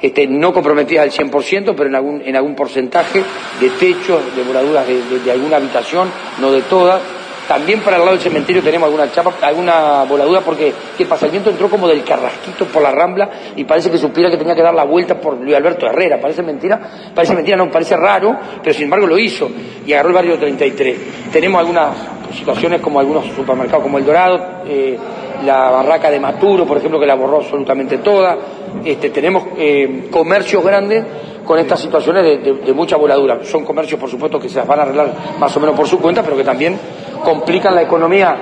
este, 0.00 0.26
no 0.26 0.52
comprometidas 0.52 1.04
al 1.04 1.10
100%, 1.30 1.74
pero 1.76 1.88
en 1.88 1.94
algún, 1.94 2.22
en 2.24 2.36
algún 2.36 2.54
porcentaje 2.54 3.22
de 3.60 3.70
techos, 3.70 4.20
de 4.36 4.42
voladuras 4.42 4.86
de, 4.86 5.20
de- 5.20 5.30
alguna 5.32 5.56
habitación, 5.56 6.08
no 6.40 6.50
de 6.52 6.62
todas. 6.62 7.00
También 7.48 7.78
para 7.80 7.96
el 7.96 8.02
lado 8.02 8.16
del 8.16 8.20
cementerio 8.20 8.60
tenemos 8.60 8.86
alguna 8.86 9.10
chapa, 9.12 9.34
alguna 9.40 10.02
voladura 10.02 10.40
porque. 10.40 10.72
El 10.98 11.30
viento 11.30 11.50
entró 11.50 11.68
como 11.70 11.86
del 11.86 12.02
carrasquito 12.02 12.64
por 12.66 12.82
la 12.82 12.90
rambla 12.90 13.30
y 13.54 13.62
parece 13.64 13.88
que 13.90 13.98
supiera 13.98 14.28
que 14.30 14.36
tenía 14.36 14.54
que 14.56 14.62
dar 14.62 14.74
la 14.74 14.82
vuelta 14.84 15.20
por 15.20 15.34
Luis 15.40 15.54
Alberto 15.54 15.86
Herrera. 15.86 16.18
Parece 16.20 16.42
mentira, 16.42 16.80
parece 17.14 17.34
mentira, 17.34 17.56
no, 17.56 17.70
parece 17.70 17.96
raro, 17.96 18.36
pero 18.62 18.74
sin 18.74 18.84
embargo 18.84 19.06
lo 19.06 19.16
hizo 19.18 19.48
y 19.86 19.92
agarró 19.92 20.08
el 20.08 20.14
barrio 20.16 20.38
33. 20.38 20.98
Tenemos 21.30 21.60
algunas 21.60 22.15
situaciones 22.32 22.80
como 22.80 23.00
algunos 23.00 23.26
supermercados 23.26 23.82
como 23.82 23.98
El 23.98 24.04
Dorado, 24.04 24.40
eh, 24.66 24.98
la 25.44 25.70
barraca 25.70 26.10
de 26.10 26.18
Maturo, 26.18 26.66
por 26.66 26.78
ejemplo, 26.78 26.98
que 26.98 27.06
la 27.06 27.14
borró 27.14 27.38
absolutamente 27.38 27.98
toda. 27.98 28.36
Este, 28.84 29.10
tenemos 29.10 29.44
eh, 29.56 30.08
comercios 30.10 30.64
grandes 30.64 31.04
con 31.44 31.58
estas 31.58 31.80
situaciones 31.80 32.42
de, 32.42 32.72
mucha 32.72 32.96
voladura. 32.96 33.38
Son 33.44 33.64
comercios, 33.64 34.00
por 34.00 34.10
supuesto, 34.10 34.40
que 34.40 34.48
se 34.48 34.58
las 34.58 34.66
van 34.66 34.80
a 34.80 34.82
arreglar 34.82 35.12
más 35.38 35.56
o 35.56 35.60
menos 35.60 35.76
por 35.76 35.86
su 35.86 35.98
cuenta, 36.00 36.22
pero 36.22 36.36
que 36.36 36.44
también 36.44 36.76
complican 37.22 37.74
la 37.74 37.82
economía, 37.82 38.36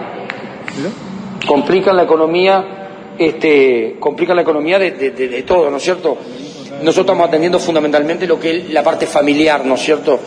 complican 1.47 1.97
la 1.97 2.05
economía, 2.05 3.15
este, 3.19 3.97
complican 4.01 4.37
la 4.37 4.43
economía 4.43 4.79
de 4.79 5.45
todo, 5.47 5.71
¿no 5.71 5.77
es 5.77 5.83
cierto? 5.83 6.17
Nosotros 6.83 7.05
estamos 7.05 7.29
atendiendo 7.29 7.59
fundamentalmente 7.59 8.27
lo 8.27 8.39
que 8.39 8.59
es 8.59 8.71
la 8.71 8.83
parte 8.83 9.07
familiar, 9.07 9.65
¿no 9.65 9.75
es 9.75 9.81
cierto? 9.81 10.19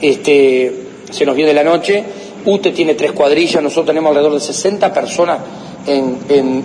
Este, 0.00 0.72
se 1.10 1.24
nos 1.24 1.34
viene 1.34 1.52
la 1.52 1.64
noche, 1.64 2.04
UTE 2.46 2.72
tiene 2.72 2.94
tres 2.94 3.12
cuadrillas, 3.12 3.62
nosotros 3.62 3.86
tenemos 3.86 4.10
alrededor 4.10 4.34
de 4.34 4.40
60 4.40 4.92
personas 4.92 5.38
en, 5.86 6.18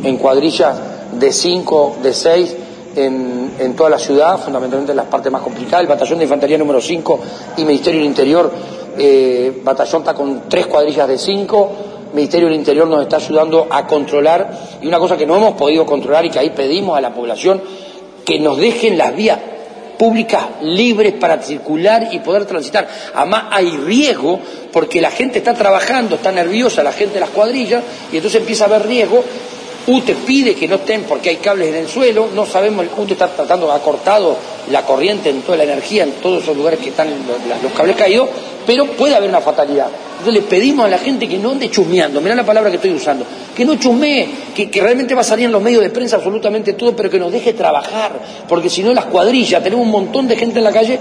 en- 0.03 0.17
cuadrillas 0.17 0.77
de 1.13 1.31
5, 1.31 1.97
de 2.03 2.13
6 2.13 2.55
en, 2.95 3.51
en 3.59 3.75
toda 3.75 3.89
la 3.89 3.99
ciudad, 3.99 4.37
fundamentalmente 4.39 4.91
en 4.91 4.97
las 4.97 5.05
partes 5.07 5.31
más 5.31 5.41
complicadas. 5.41 5.81
El 5.81 5.87
batallón 5.87 6.19
de 6.19 6.25
infantería 6.25 6.57
número 6.57 6.81
5 6.81 7.19
y 7.57 7.63
Ministerio 7.65 7.99
del 8.01 8.07
Interior, 8.09 8.51
eh, 8.97 9.61
batallón 9.63 10.01
está 10.01 10.13
con 10.13 10.43
tres 10.49 10.67
cuadrillas 10.67 11.07
de 11.07 11.17
5. 11.17 11.71
Ministerio 12.13 12.47
del 12.47 12.57
Interior 12.57 12.87
nos 12.87 13.03
está 13.03 13.17
ayudando 13.17 13.67
a 13.69 13.85
controlar 13.85 14.49
y 14.81 14.87
una 14.87 14.97
cosa 14.99 15.15
que 15.15 15.25
no 15.27 15.35
hemos 15.37 15.53
podido 15.53 15.85
controlar 15.85 16.25
y 16.25 16.29
que 16.31 16.39
ahí 16.39 16.49
pedimos 16.49 16.97
a 16.97 17.01
la 17.01 17.13
población 17.13 17.61
que 18.25 18.39
nos 18.39 18.57
dejen 18.57 18.97
las 18.97 19.15
vías 19.15 19.39
públicas 19.99 20.45
libres 20.61 21.13
para 21.15 21.41
circular 21.43 22.07
y 22.11 22.19
poder 22.19 22.45
transitar. 22.45 22.87
Además 23.13 23.43
hay 23.51 23.69
riesgo 23.71 24.39
porque 24.71 25.01
la 25.01 25.11
gente 25.11 25.39
está 25.39 25.53
trabajando, 25.53 26.15
está 26.15 26.31
nerviosa, 26.31 26.81
la 26.83 26.93
gente 26.93 27.15
de 27.15 27.19
las 27.19 27.31
cuadrillas, 27.31 27.83
y 28.09 28.15
entonces 28.15 28.39
empieza 28.39 28.63
a 28.63 28.67
haber 28.67 28.87
riesgo. 28.87 29.21
UTE 29.87 30.15
pide 30.15 30.55
que 30.55 30.67
no 30.67 30.75
estén 30.75 31.03
porque 31.03 31.29
hay 31.29 31.35
cables 31.37 31.69
en 31.69 31.75
el 31.75 31.87
suelo, 31.89 32.29
no 32.33 32.45
sabemos, 32.45 32.85
UTE 32.97 33.13
está 33.13 33.27
tratando, 33.27 33.71
ha 33.71 33.79
cortado 33.81 34.37
la 34.71 34.85
corriente 34.85 35.29
en 35.29 35.41
toda 35.41 35.57
la 35.57 35.65
energía, 35.65 36.03
en 36.03 36.13
todos 36.13 36.43
esos 36.43 36.55
lugares 36.55 36.79
que 36.79 36.89
están 36.89 37.09
los, 37.09 37.61
los 37.61 37.73
cables 37.73 37.97
caídos, 37.97 38.29
pero 38.65 38.85
puede 38.85 39.15
haber 39.15 39.29
una 39.29 39.41
fatalidad. 39.41 39.87
Entonces 40.19 40.43
le 40.43 40.49
pedimos 40.49 40.85
a 40.85 40.89
la 40.89 40.97
gente 40.97 41.29
que 41.29 41.37
no 41.37 41.51
ande 41.51 41.71
chusmeando, 41.71 42.19
mirá 42.19 42.35
la 42.35 42.45
palabra 42.45 42.69
que 42.69 42.75
estoy 42.75 42.91
usando, 42.91 43.25
que 43.55 43.63
no 43.63 43.75
chusmee, 43.75 44.27
que, 44.53 44.69
realmente 44.81 45.15
va 45.15 45.21
a 45.21 45.23
salir 45.23 45.45
en 45.45 45.51
los 45.53 45.61
medios 45.61 45.81
de 45.81 45.89
prensa 45.89 46.17
absolutamente 46.17 46.73
todo, 46.73 46.93
pero 46.93 47.09
que 47.09 47.17
nos 47.17 47.31
deje 47.31 47.53
trabajar, 47.53 48.19
porque 48.47 48.69
si 48.69 48.83
no 48.83 48.93
las 48.93 49.05
cuadrillas, 49.05 49.63
tenemos 49.63 49.85
un 49.85 49.91
montón 49.91 50.27
de 50.27 50.35
gente 50.35 50.57
en 50.57 50.63
la 50.65 50.73
calle. 50.73 50.99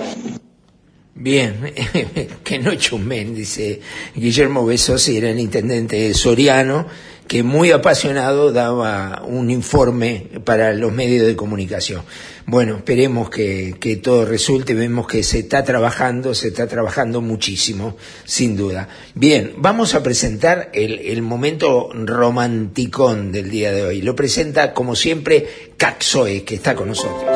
Bien, 1.16 1.74
que 2.44 2.58
no 2.60 2.76
chumen, 2.76 3.34
dice 3.34 3.80
Guillermo 4.14 4.64
Besosi, 4.64 5.16
era 5.16 5.30
el 5.30 5.40
intendente 5.40 6.14
soriano, 6.14 6.86
que 7.28 7.42
muy 7.42 7.70
apasionado 7.72 8.52
daba 8.52 9.22
un 9.24 9.50
informe 9.50 10.26
para 10.44 10.72
los 10.72 10.92
medios 10.92 11.26
de 11.26 11.36
comunicación. 11.36 12.02
Bueno, 12.46 12.76
esperemos 12.78 13.28
que, 13.28 13.76
que 13.78 13.96
todo 13.96 14.24
resulte, 14.24 14.72
vemos 14.72 15.06
que 15.06 15.22
se 15.22 15.40
está 15.40 15.62
trabajando, 15.62 16.34
se 16.34 16.48
está 16.48 16.66
trabajando 16.66 17.20
muchísimo, 17.20 17.96
sin 18.24 18.56
duda. 18.56 18.88
Bien, 19.14 19.52
vamos 19.58 19.94
a 19.94 20.02
presentar 20.02 20.70
el, 20.72 20.98
el 21.00 21.20
momento 21.20 21.90
romanticón 21.92 23.30
del 23.30 23.50
día 23.50 23.72
de 23.72 23.84
hoy. 23.84 24.00
Lo 24.00 24.16
presenta, 24.16 24.72
como 24.72 24.96
siempre, 24.96 25.46
Caxoe, 25.76 26.44
que 26.44 26.54
está 26.54 26.74
con 26.74 26.88
nosotros. 26.88 27.30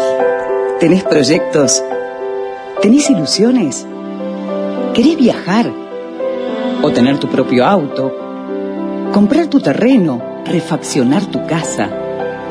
¿Tenés 0.81 1.05
proyectos? 1.05 1.85
¿Tenés 2.81 3.11
ilusiones? 3.11 3.87
¿Querés 4.94 5.18
viajar? 5.18 5.70
¿O 6.83 6.90
tener 6.90 7.18
tu 7.18 7.28
propio 7.28 7.66
auto? 7.66 8.32
Comprar 9.12 9.48
tu 9.48 9.61
terreno, 9.61 10.22
refaccionar 10.46 11.27
tu 11.27 11.46
casa 11.46 11.90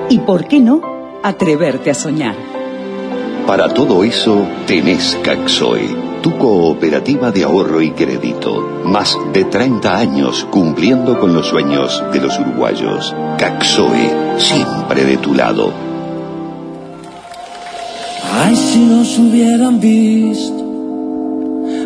y, 0.09 0.19
¿por 0.19 0.47
qué 0.47 0.59
no?, 0.59 0.81
atreverte 1.23 1.89
a 1.89 1.93
soñar. 1.95 2.35
Para 3.47 3.73
todo 3.73 4.03
eso 4.03 4.47
tenés 4.67 5.17
Caxoe, 5.23 5.89
tu 6.21 6.37
cooperativa 6.37 7.31
de 7.31 7.43
ahorro 7.43 7.81
y 7.81 7.91
crédito. 7.91 8.81
Más 8.85 9.17
de 9.33 9.43
30 9.45 9.97
años 9.97 10.47
cumpliendo 10.51 11.19
con 11.19 11.33
los 11.33 11.47
sueños 11.47 12.03
de 12.13 12.21
los 12.21 12.39
uruguayos. 12.39 13.13
Caxoe, 13.39 14.37
siempre 14.37 15.03
de 15.03 15.17
tu 15.17 15.33
lado. 15.33 15.73
Ay, 18.33 18.55
si 18.55 18.85
nos 18.85 19.17
hubieran 19.17 19.79
visto, 19.79 20.70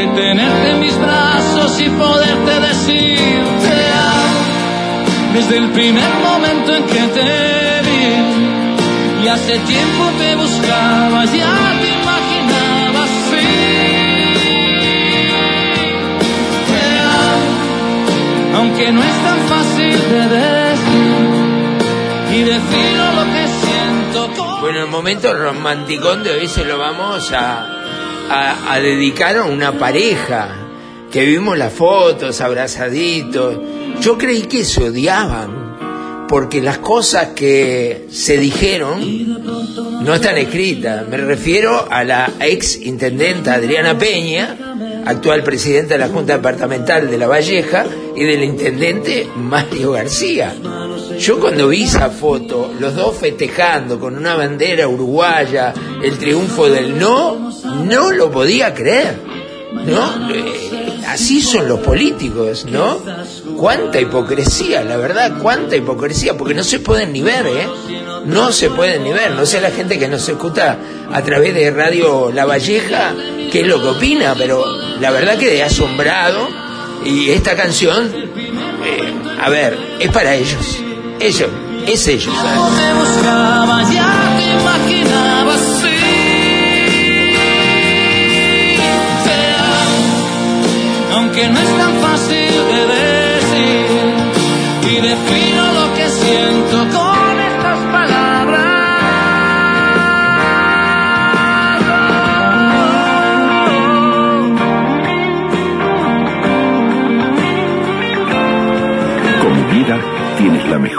de 0.00 0.06
tenerte 0.14 0.70
en 0.70 0.80
mis 0.80 0.98
brazos 0.98 1.78
y 1.80 1.90
poderte 1.90 2.60
decir 2.60 3.18
te 3.60 3.76
amo 3.92 5.34
desde 5.34 5.58
el 5.58 5.68
primer 5.70 6.10
momento 6.28 6.74
en 6.74 6.84
que 6.84 7.02
te 7.16 7.80
vi. 7.86 9.24
Y 9.24 9.28
hace 9.28 9.58
tiempo 9.58 10.10
te 10.18 10.34
buscaba, 10.36 11.24
ya 11.26 11.54
te 11.80 11.88
imaginaba 12.00 13.04
así. 13.04 13.48
Te 16.70 16.84
amo, 17.28 18.58
aunque 18.58 18.92
no 18.92 19.02
es 19.02 19.22
tan 19.22 19.38
fácil 19.52 19.98
de 20.12 20.28
decir 20.28 21.40
y 22.32 22.42
decirlo 22.42 23.04
lo 23.18 23.24
que 23.34 23.44
siento. 23.62 24.60
Bueno, 24.62 24.80
el 24.80 24.88
momento 24.88 25.34
romanticón 25.34 26.22
de 26.22 26.30
hoy 26.30 26.48
se 26.48 26.64
lo 26.64 26.78
vamos 26.78 27.30
a, 27.32 27.69
a, 28.30 28.72
a 28.72 28.80
dedicar 28.80 29.36
a 29.36 29.44
una 29.44 29.78
pareja 29.78 30.48
que 31.10 31.24
vimos 31.24 31.58
las 31.58 31.72
fotos 31.72 32.40
abrazaditos. 32.40 33.58
Yo 34.00 34.16
creí 34.16 34.42
que 34.42 34.64
se 34.64 34.84
odiaban 34.84 36.26
porque 36.28 36.62
las 36.62 36.78
cosas 36.78 37.30
que 37.34 38.06
se 38.08 38.38
dijeron 38.38 39.00
no 40.04 40.14
están 40.14 40.38
escritas. 40.38 41.06
Me 41.08 41.16
refiero 41.16 41.88
a 41.90 42.04
la 42.04 42.32
ex 42.38 42.80
intendenta 42.80 43.54
Adriana 43.54 43.98
Peña, 43.98 44.56
actual 45.04 45.42
presidenta 45.42 45.94
de 45.94 46.00
la 46.00 46.08
Junta 46.08 46.36
Departamental 46.36 47.10
de 47.10 47.18
La 47.18 47.26
Valleja, 47.26 47.84
y 48.14 48.24
del 48.24 48.44
intendente 48.44 49.26
Mario 49.34 49.92
García. 49.92 50.54
Yo 51.20 51.38
cuando 51.38 51.68
vi 51.68 51.82
esa 51.82 52.08
foto, 52.08 52.72
los 52.80 52.94
dos 52.94 53.14
festejando 53.14 54.00
con 54.00 54.16
una 54.16 54.36
bandera 54.36 54.88
uruguaya, 54.88 55.74
el 56.02 56.16
triunfo 56.16 56.66
del 56.70 56.98
no, 56.98 57.52
no 57.84 58.10
lo 58.10 58.30
podía 58.30 58.72
creer. 58.72 59.20
¿No? 59.84 60.30
Eh, 60.32 61.00
así 61.06 61.42
son 61.42 61.68
los 61.68 61.80
políticos, 61.80 62.64
¿no? 62.64 63.02
Cuánta 63.54 64.00
hipocresía, 64.00 64.82
la 64.82 64.96
verdad, 64.96 65.34
cuánta 65.42 65.76
hipocresía, 65.76 66.38
porque 66.38 66.54
no 66.54 66.64
se 66.64 66.80
pueden 66.80 67.12
ni 67.12 67.20
ver, 67.20 67.46
¿eh? 67.46 67.68
No 68.24 68.50
se 68.50 68.70
pueden 68.70 69.04
ni 69.04 69.12
ver. 69.12 69.32
No 69.32 69.44
sé 69.44 69.60
la 69.60 69.70
gente 69.70 69.98
que 69.98 70.08
nos 70.08 70.26
escucha 70.26 70.78
a 71.12 71.22
través 71.22 71.54
de 71.54 71.70
Radio 71.70 72.32
La 72.32 72.46
Valleja 72.46 73.14
qué 73.52 73.60
es 73.60 73.66
lo 73.66 73.82
que 73.82 73.88
opina, 73.88 74.34
pero 74.38 74.64
la 74.98 75.10
verdad 75.10 75.36
que 75.36 75.50
de 75.50 75.62
asombrado. 75.62 76.48
Y 77.04 77.28
esta 77.30 77.56
canción, 77.56 78.10
eh, 78.14 79.14
a 79.38 79.50
ver, 79.50 79.78
es 80.00 80.10
para 80.10 80.34
ellos. 80.34 80.80
Ellos, 81.20 81.50
es 81.86 82.08
ellos. 82.08 82.34
Aunque 91.14 91.48
no 91.48 91.60
es 91.60 91.76
tan 91.76 91.94
fácil 92.00 92.52
de 92.70 92.86
decir. 92.86 94.10
Y 94.90 95.00
defino 95.02 95.72
lo 95.74 95.94
que 95.94 96.08
siento 96.08 96.96
con 96.96 97.09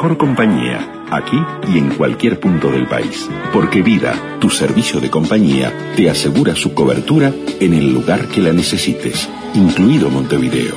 mejor 0.01 0.17
compañía, 0.17 1.05
aquí 1.11 1.37
y 1.71 1.77
en 1.77 1.89
cualquier 1.93 2.39
punto 2.39 2.71
del 2.71 2.87
país. 2.87 3.29
Porque 3.53 3.83
Vida, 3.83 4.15
tu 4.39 4.49
servicio 4.49 4.99
de 4.99 5.11
compañía, 5.11 5.71
te 5.95 6.09
asegura 6.09 6.55
su 6.55 6.73
cobertura 6.73 7.31
en 7.59 7.75
el 7.75 7.93
lugar 7.93 8.27
que 8.27 8.41
la 8.41 8.51
necesites, 8.51 9.29
incluido 9.53 10.09
Montevideo. 10.09 10.75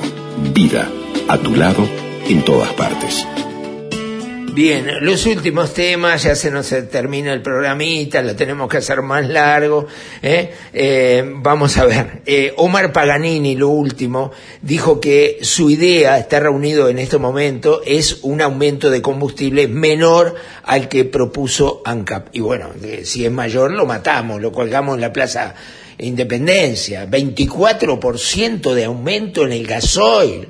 Vida, 0.53 0.91
a 1.27 1.39
tu 1.39 1.57
lado, 1.57 1.89
en 2.29 2.45
todas 2.45 2.75
partes. 2.75 3.27
Bien, 4.55 4.89
los 5.01 5.27
últimos 5.27 5.75
temas, 5.75 6.23
ya 6.23 6.37
se 6.37 6.49
nos 6.49 6.69
termina 6.89 7.33
el 7.33 7.43
programita, 7.43 8.23
lo 8.23 8.37
tenemos 8.37 8.69
que 8.69 8.77
hacer 8.77 9.03
más 9.03 9.29
largo. 9.29 9.89
¿eh? 10.23 10.55
Eh, 10.73 11.25
vamos 11.39 11.77
a 11.77 11.85
ver, 11.87 12.23
eh, 12.25 12.53
Omar 12.57 12.93
Paganini, 12.93 13.57
lo 13.57 13.71
último, 13.71 14.31
dijo 14.63 15.01
que 15.01 15.39
su 15.43 15.71
idea, 15.71 16.19
está 16.19 16.39
reunido 16.39 16.89
en 16.89 17.01
este 17.01 17.19
momento, 17.19 17.83
es 17.85 18.21
un 18.23 18.41
aumento 18.41 18.91
de 18.91 19.03
combustible 19.03 19.67
menor 19.67 20.37
al 20.63 20.89
que 20.89 21.05
propuso 21.05 21.83
ANCAP. 21.85 22.29
Y 22.31 22.39
bueno, 22.39 22.69
eh, 22.81 23.01
si 23.05 23.27
es 23.27 23.33
mayor, 23.33 23.73
lo 23.73 23.87
matamos, 23.87 24.41
lo 24.41 24.53
colgamos 24.53 24.95
en 24.95 25.01
la 25.01 25.13
Plaza 25.13 25.57
Independencia. 25.99 27.11
24% 27.11 28.73
de 28.73 28.85
aumento 28.85 29.45
en 29.45 29.51
el 29.51 29.67
gasoil. 29.67 30.49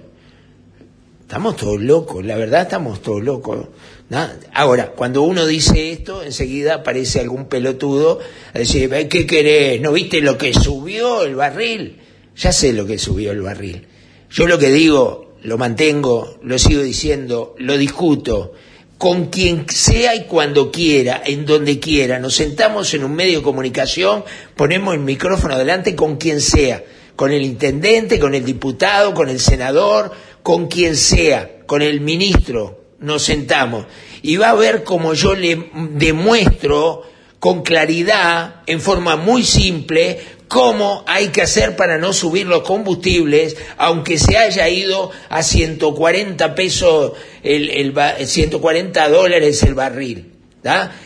Estamos 1.24 1.56
todos 1.56 1.80
locos, 1.80 2.22
la 2.24 2.36
verdad 2.36 2.62
estamos 2.62 3.00
todos 3.00 3.22
locos. 3.22 3.68
¿no? 4.10 4.28
Ahora, 4.52 4.92
cuando 4.92 5.22
uno 5.22 5.46
dice 5.46 5.90
esto, 5.90 6.22
enseguida 6.22 6.74
aparece 6.74 7.20
algún 7.20 7.46
pelotudo 7.46 8.20
a 8.52 8.58
decir, 8.58 8.92
"Ay, 8.92 9.08
¿qué 9.08 9.26
querés? 9.26 9.80
¿No 9.80 9.92
viste 9.92 10.20
lo 10.20 10.36
que 10.36 10.52
subió 10.52 11.22
el 11.22 11.34
barril? 11.34 11.98
Ya 12.36 12.52
sé 12.52 12.74
lo 12.74 12.84
que 12.84 12.98
subió 12.98 13.32
el 13.32 13.40
barril. 13.40 13.86
Yo 14.30 14.46
lo 14.46 14.58
que 14.58 14.70
digo, 14.70 15.34
lo 15.42 15.56
mantengo, 15.56 16.38
lo 16.42 16.58
sigo 16.58 16.82
diciendo, 16.82 17.54
lo 17.58 17.78
discuto, 17.78 18.52
con 18.98 19.26
quien 19.26 19.66
sea 19.68 20.14
y 20.14 20.24
cuando 20.24 20.70
quiera, 20.70 21.22
en 21.24 21.46
donde 21.46 21.80
quiera. 21.80 22.18
Nos 22.18 22.34
sentamos 22.34 22.92
en 22.92 23.02
un 23.02 23.14
medio 23.14 23.38
de 23.38 23.44
comunicación, 23.44 24.24
ponemos 24.56 24.94
el 24.94 25.00
micrófono 25.00 25.54
adelante 25.54 25.94
con 25.94 26.16
quien 26.16 26.40
sea, 26.42 26.84
con 27.16 27.32
el 27.32 27.42
intendente, 27.42 28.18
con 28.18 28.34
el 28.34 28.44
diputado, 28.44 29.14
con 29.14 29.28
el 29.28 29.40
senador, 29.40 30.12
con 30.44 30.68
quien 30.68 30.94
sea, 30.94 31.62
con 31.66 31.80
el 31.82 32.00
ministro, 32.02 32.80
nos 33.00 33.22
sentamos. 33.24 33.86
Y 34.22 34.36
va 34.36 34.50
a 34.50 34.54
ver 34.54 34.84
como 34.84 35.14
yo 35.14 35.34
le 35.34 35.70
demuestro 35.92 37.02
con 37.40 37.62
claridad, 37.62 38.62
en 38.66 38.80
forma 38.80 39.16
muy 39.16 39.42
simple, 39.42 40.20
cómo 40.48 41.02
hay 41.08 41.28
que 41.28 41.40
hacer 41.42 41.76
para 41.76 41.96
no 41.98 42.12
subir 42.12 42.46
los 42.46 42.62
combustibles, 42.62 43.56
aunque 43.78 44.18
se 44.18 44.36
haya 44.36 44.68
ido 44.68 45.10
a 45.30 45.42
140 45.42 46.54
pesos, 46.54 47.12
el, 47.42 47.70
el 47.70 47.92
ba- 47.92 48.14
140 48.22 49.08
dólares 49.08 49.62
el 49.62 49.74
barril. 49.74 50.30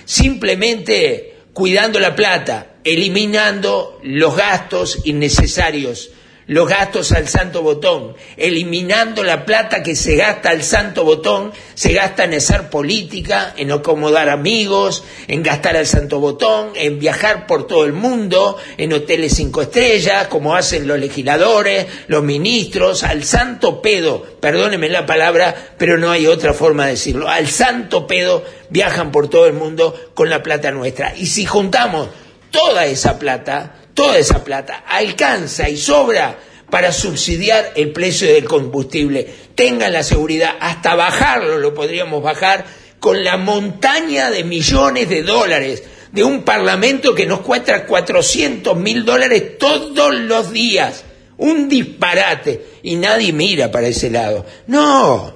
Simplemente 0.04 1.36
cuidando 1.52 2.00
la 2.00 2.14
plata, 2.16 2.74
eliminando 2.84 4.00
los 4.02 4.36
gastos 4.36 4.98
innecesarios, 5.04 6.10
los 6.48 6.66
gastos 6.66 7.12
al 7.12 7.28
santo 7.28 7.62
botón, 7.62 8.14
eliminando 8.38 9.22
la 9.22 9.44
plata 9.44 9.82
que 9.82 9.94
se 9.94 10.16
gasta 10.16 10.48
al 10.48 10.62
santo 10.62 11.04
botón, 11.04 11.52
se 11.74 11.92
gasta 11.92 12.24
en 12.24 12.34
hacer 12.34 12.70
política, 12.70 13.52
en 13.58 13.70
acomodar 13.70 14.30
amigos, 14.30 15.04
en 15.28 15.42
gastar 15.42 15.76
al 15.76 15.86
santo 15.86 16.20
botón, 16.20 16.70
en 16.74 16.98
viajar 16.98 17.46
por 17.46 17.66
todo 17.66 17.84
el 17.84 17.92
mundo, 17.92 18.56
en 18.78 18.94
hoteles 18.94 19.34
cinco 19.34 19.60
estrellas, 19.60 20.28
como 20.28 20.56
hacen 20.56 20.88
los 20.88 20.98
legisladores, 20.98 21.86
los 22.06 22.22
ministros, 22.22 23.04
al 23.04 23.24
santo 23.24 23.82
pedo, 23.82 24.22
perdónenme 24.40 24.88
la 24.88 25.04
palabra, 25.04 25.54
pero 25.76 25.98
no 25.98 26.10
hay 26.10 26.26
otra 26.26 26.54
forma 26.54 26.86
de 26.86 26.92
decirlo, 26.92 27.28
al 27.28 27.48
santo 27.48 28.06
pedo 28.06 28.42
viajan 28.70 29.12
por 29.12 29.28
todo 29.28 29.46
el 29.46 29.52
mundo 29.52 29.94
con 30.14 30.30
la 30.30 30.42
plata 30.42 30.70
nuestra. 30.70 31.14
Y 31.14 31.26
si 31.26 31.44
juntamos 31.44 32.08
toda 32.50 32.86
esa 32.86 33.18
plata, 33.18 33.74
toda 33.98 34.16
esa 34.16 34.44
plata 34.44 34.84
alcanza 34.86 35.68
y 35.68 35.76
sobra 35.76 36.38
para 36.70 36.92
subsidiar 36.92 37.72
el 37.74 37.90
precio 37.90 38.32
del 38.32 38.44
combustible. 38.44 39.26
Tengan 39.56 39.92
la 39.92 40.04
seguridad, 40.04 40.54
hasta 40.60 40.94
bajarlo 40.94 41.58
lo 41.58 41.74
podríamos 41.74 42.22
bajar 42.22 42.64
con 43.00 43.24
la 43.24 43.36
montaña 43.36 44.30
de 44.30 44.44
millones 44.44 45.08
de 45.08 45.24
dólares 45.24 45.82
de 46.12 46.22
un 46.22 46.44
parlamento 46.44 47.12
que 47.12 47.26
nos 47.26 47.40
cuesta 47.40 47.86
400 47.86 48.76
mil 48.76 49.04
dólares 49.04 49.58
todos 49.58 50.14
los 50.14 50.52
días. 50.52 51.04
Un 51.38 51.68
disparate. 51.68 52.66
Y 52.84 52.94
nadie 52.94 53.32
mira 53.32 53.72
para 53.72 53.88
ese 53.88 54.10
lado. 54.10 54.46
No, 54.68 55.34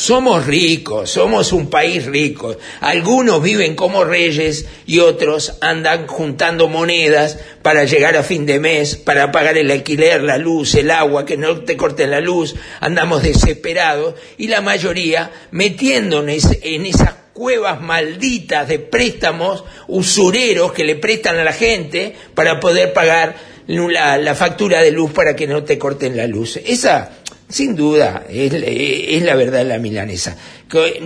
somos 0.00 0.46
ricos, 0.46 1.10
somos 1.10 1.52
un 1.52 1.68
país 1.68 2.06
rico. 2.06 2.56
Algunos 2.80 3.42
viven 3.42 3.76
como 3.76 4.02
reyes 4.02 4.66
y 4.86 5.00
otros 5.00 5.58
andan 5.60 6.06
juntando 6.06 6.68
monedas 6.68 7.38
para 7.60 7.84
llegar 7.84 8.16
a 8.16 8.22
fin 8.22 8.46
de 8.46 8.58
mes, 8.58 8.96
para 8.96 9.30
pagar 9.30 9.58
el 9.58 9.70
alquiler, 9.70 10.22
la 10.22 10.38
luz, 10.38 10.74
el 10.74 10.90
agua, 10.90 11.26
que 11.26 11.36
no 11.36 11.64
te 11.64 11.76
corten 11.76 12.10
la 12.10 12.20
luz. 12.20 12.54
Andamos 12.80 13.22
desesperados 13.22 14.14
y 14.38 14.48
la 14.48 14.62
mayoría 14.62 15.30
metiéndonos 15.50 16.48
en 16.62 16.86
esas 16.86 17.12
cuevas 17.34 17.82
malditas 17.82 18.68
de 18.68 18.78
préstamos 18.78 19.64
usureros 19.86 20.72
que 20.72 20.84
le 20.84 20.96
prestan 20.96 21.36
a 21.38 21.44
la 21.44 21.52
gente 21.52 22.16
para 22.34 22.58
poder 22.58 22.94
pagar 22.94 23.36
la, 23.66 24.16
la 24.16 24.34
factura 24.34 24.80
de 24.80 24.92
luz 24.92 25.12
para 25.12 25.36
que 25.36 25.46
no 25.46 25.62
te 25.62 25.78
corten 25.78 26.16
la 26.16 26.26
luz. 26.26 26.56
Esa 26.56 27.12
sin 27.50 27.76
duda, 27.76 28.24
es, 28.28 28.52
es, 28.54 29.22
la 29.22 29.34
verdad 29.34 29.66
la 29.66 29.78
milanesa. 29.78 30.36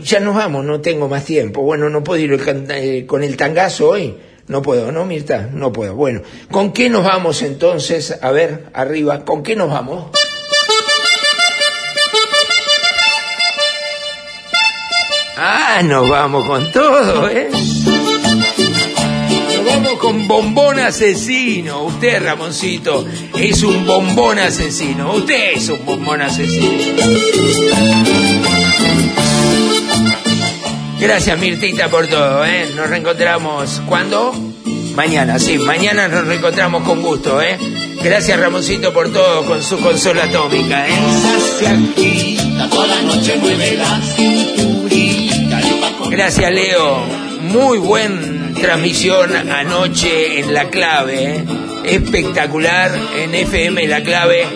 Ya 0.02 0.20
nos 0.20 0.36
vamos, 0.36 0.64
no 0.64 0.80
tengo 0.80 1.08
más 1.08 1.24
tiempo. 1.24 1.62
Bueno, 1.62 1.90
no 1.90 2.04
puedo 2.04 2.22
ir 2.22 2.40
eh, 2.70 3.04
con 3.06 3.22
el 3.22 3.36
tangazo 3.36 3.88
hoy. 3.88 4.14
No 4.46 4.60
puedo, 4.60 4.92
¿no, 4.92 5.06
Mirta? 5.06 5.48
No 5.52 5.72
puedo. 5.72 5.94
Bueno, 5.94 6.20
¿con 6.50 6.72
qué 6.72 6.90
nos 6.90 7.02
vamos 7.02 7.40
entonces? 7.42 8.18
A 8.20 8.30
ver, 8.30 8.66
arriba, 8.74 9.24
¿con 9.24 9.42
qué 9.42 9.56
nos 9.56 9.70
vamos? 9.70 10.10
Ah, 15.36 15.82
nos 15.82 16.08
vamos 16.08 16.46
con 16.46 16.70
todo, 16.70 17.28
¿eh? 17.28 17.48
Con 19.98 20.26
bombón 20.26 20.78
asesino. 20.78 21.84
Usted, 21.84 22.22
Ramoncito, 22.22 23.06
es 23.36 23.62
un 23.62 23.86
bombón 23.86 24.38
asesino. 24.38 25.12
Usted 25.12 25.52
es 25.54 25.68
un 25.68 25.84
bombón 25.84 26.22
asesino. 26.22 26.78
Gracias, 30.98 31.38
Mirtita, 31.38 31.88
por 31.88 32.06
todo, 32.06 32.44
¿eh? 32.44 32.70
Nos 32.74 32.88
reencontramos. 32.88 33.82
¿Cuándo? 33.86 34.32
Mañana, 34.94 35.38
sí, 35.38 35.58
mañana 35.58 36.08
nos 36.08 36.26
reencontramos 36.26 36.82
con 36.84 37.02
gusto, 37.02 37.42
¿eh? 37.42 37.58
Gracias, 38.02 38.38
Ramoncito, 38.38 38.92
por 38.92 39.12
todo, 39.12 39.44
con 39.44 39.62
su 39.62 39.78
consola 39.78 40.24
atómica, 40.24 40.88
¿eh? 40.88 40.92
Gracias, 46.10 46.52
Leo. 46.52 47.02
Muy 47.40 47.78
buen 47.78 48.43
transmisión 48.64 49.30
anoche 49.50 50.40
en 50.40 50.54
La 50.54 50.70
Clave, 50.70 51.36
¿eh? 51.36 51.44
espectacular, 51.84 52.90
en 53.14 53.34
FM 53.34 53.86
La 53.88 54.02
Clave 54.02 54.46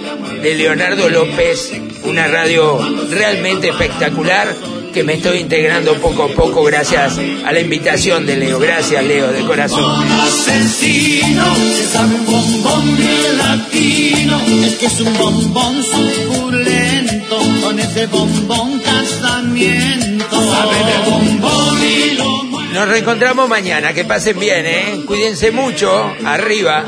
de 0.42 0.54
Leonardo 0.54 1.10
López, 1.10 1.74
una 2.04 2.26
radio 2.26 2.78
realmente 3.10 3.68
espectacular 3.68 4.48
que 4.94 5.04
me 5.04 5.12
estoy 5.12 5.40
integrando 5.40 5.92
poco 5.96 6.22
a 6.22 6.28
poco 6.28 6.64
gracias 6.64 7.18
a 7.44 7.52
la 7.52 7.60
invitación 7.60 8.24
de 8.24 8.36
Leo. 8.36 8.58
Gracias 8.58 9.04
Leo, 9.04 9.30
de 9.30 9.42
corazón. 9.42 10.02
Asesino, 10.22 11.54
se 11.76 11.86
sabe 11.88 12.14
un 12.14 12.24
bombón 12.24 12.96
bien 12.96 13.36
latino, 13.36 14.40
es 14.64 14.74
que 14.76 14.86
es 14.86 15.00
un 15.02 15.18
bombón 15.18 15.84
suculento, 15.84 17.38
con 17.62 17.78
ese 17.78 18.06
bombón 18.06 18.78
casamiento. 18.78 20.26
Sabe 20.30 20.76
de 20.76 21.10
bombón 21.10 21.78
y 21.82 22.10
lo 22.16 22.47
nos 22.72 22.88
reencontramos 22.88 23.48
mañana. 23.48 23.92
Que 23.92 24.04
pasen 24.04 24.38
bien, 24.38 24.66
¿eh? 24.66 25.02
Cuídense 25.06 25.50
mucho. 25.50 26.12
Arriba. 26.24 26.84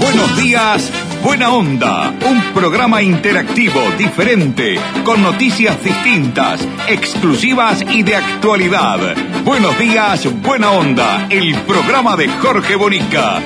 Buenos 0.00 0.36
días, 0.36 0.90
buena 1.22 1.52
onda. 1.52 2.14
Un 2.26 2.42
programa 2.52 3.00
interactivo, 3.02 3.80
diferente, 3.96 4.78
con 5.04 5.22
noticias 5.22 5.82
distintas, 5.84 6.66
exclusivas 6.88 7.84
y 7.90 8.02
de 8.02 8.16
actualidad. 8.16 9.14
Buenos 9.44 9.78
días, 9.78 10.26
buena 10.42 10.72
onda. 10.72 11.26
El 11.30 11.54
programa 11.60 12.16
de 12.16 12.28
Jorge 12.28 12.74
Bonica. 12.76 13.40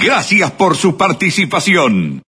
Gracias 0.00 0.50
por 0.50 0.76
su 0.76 0.96
participación. 0.96 2.20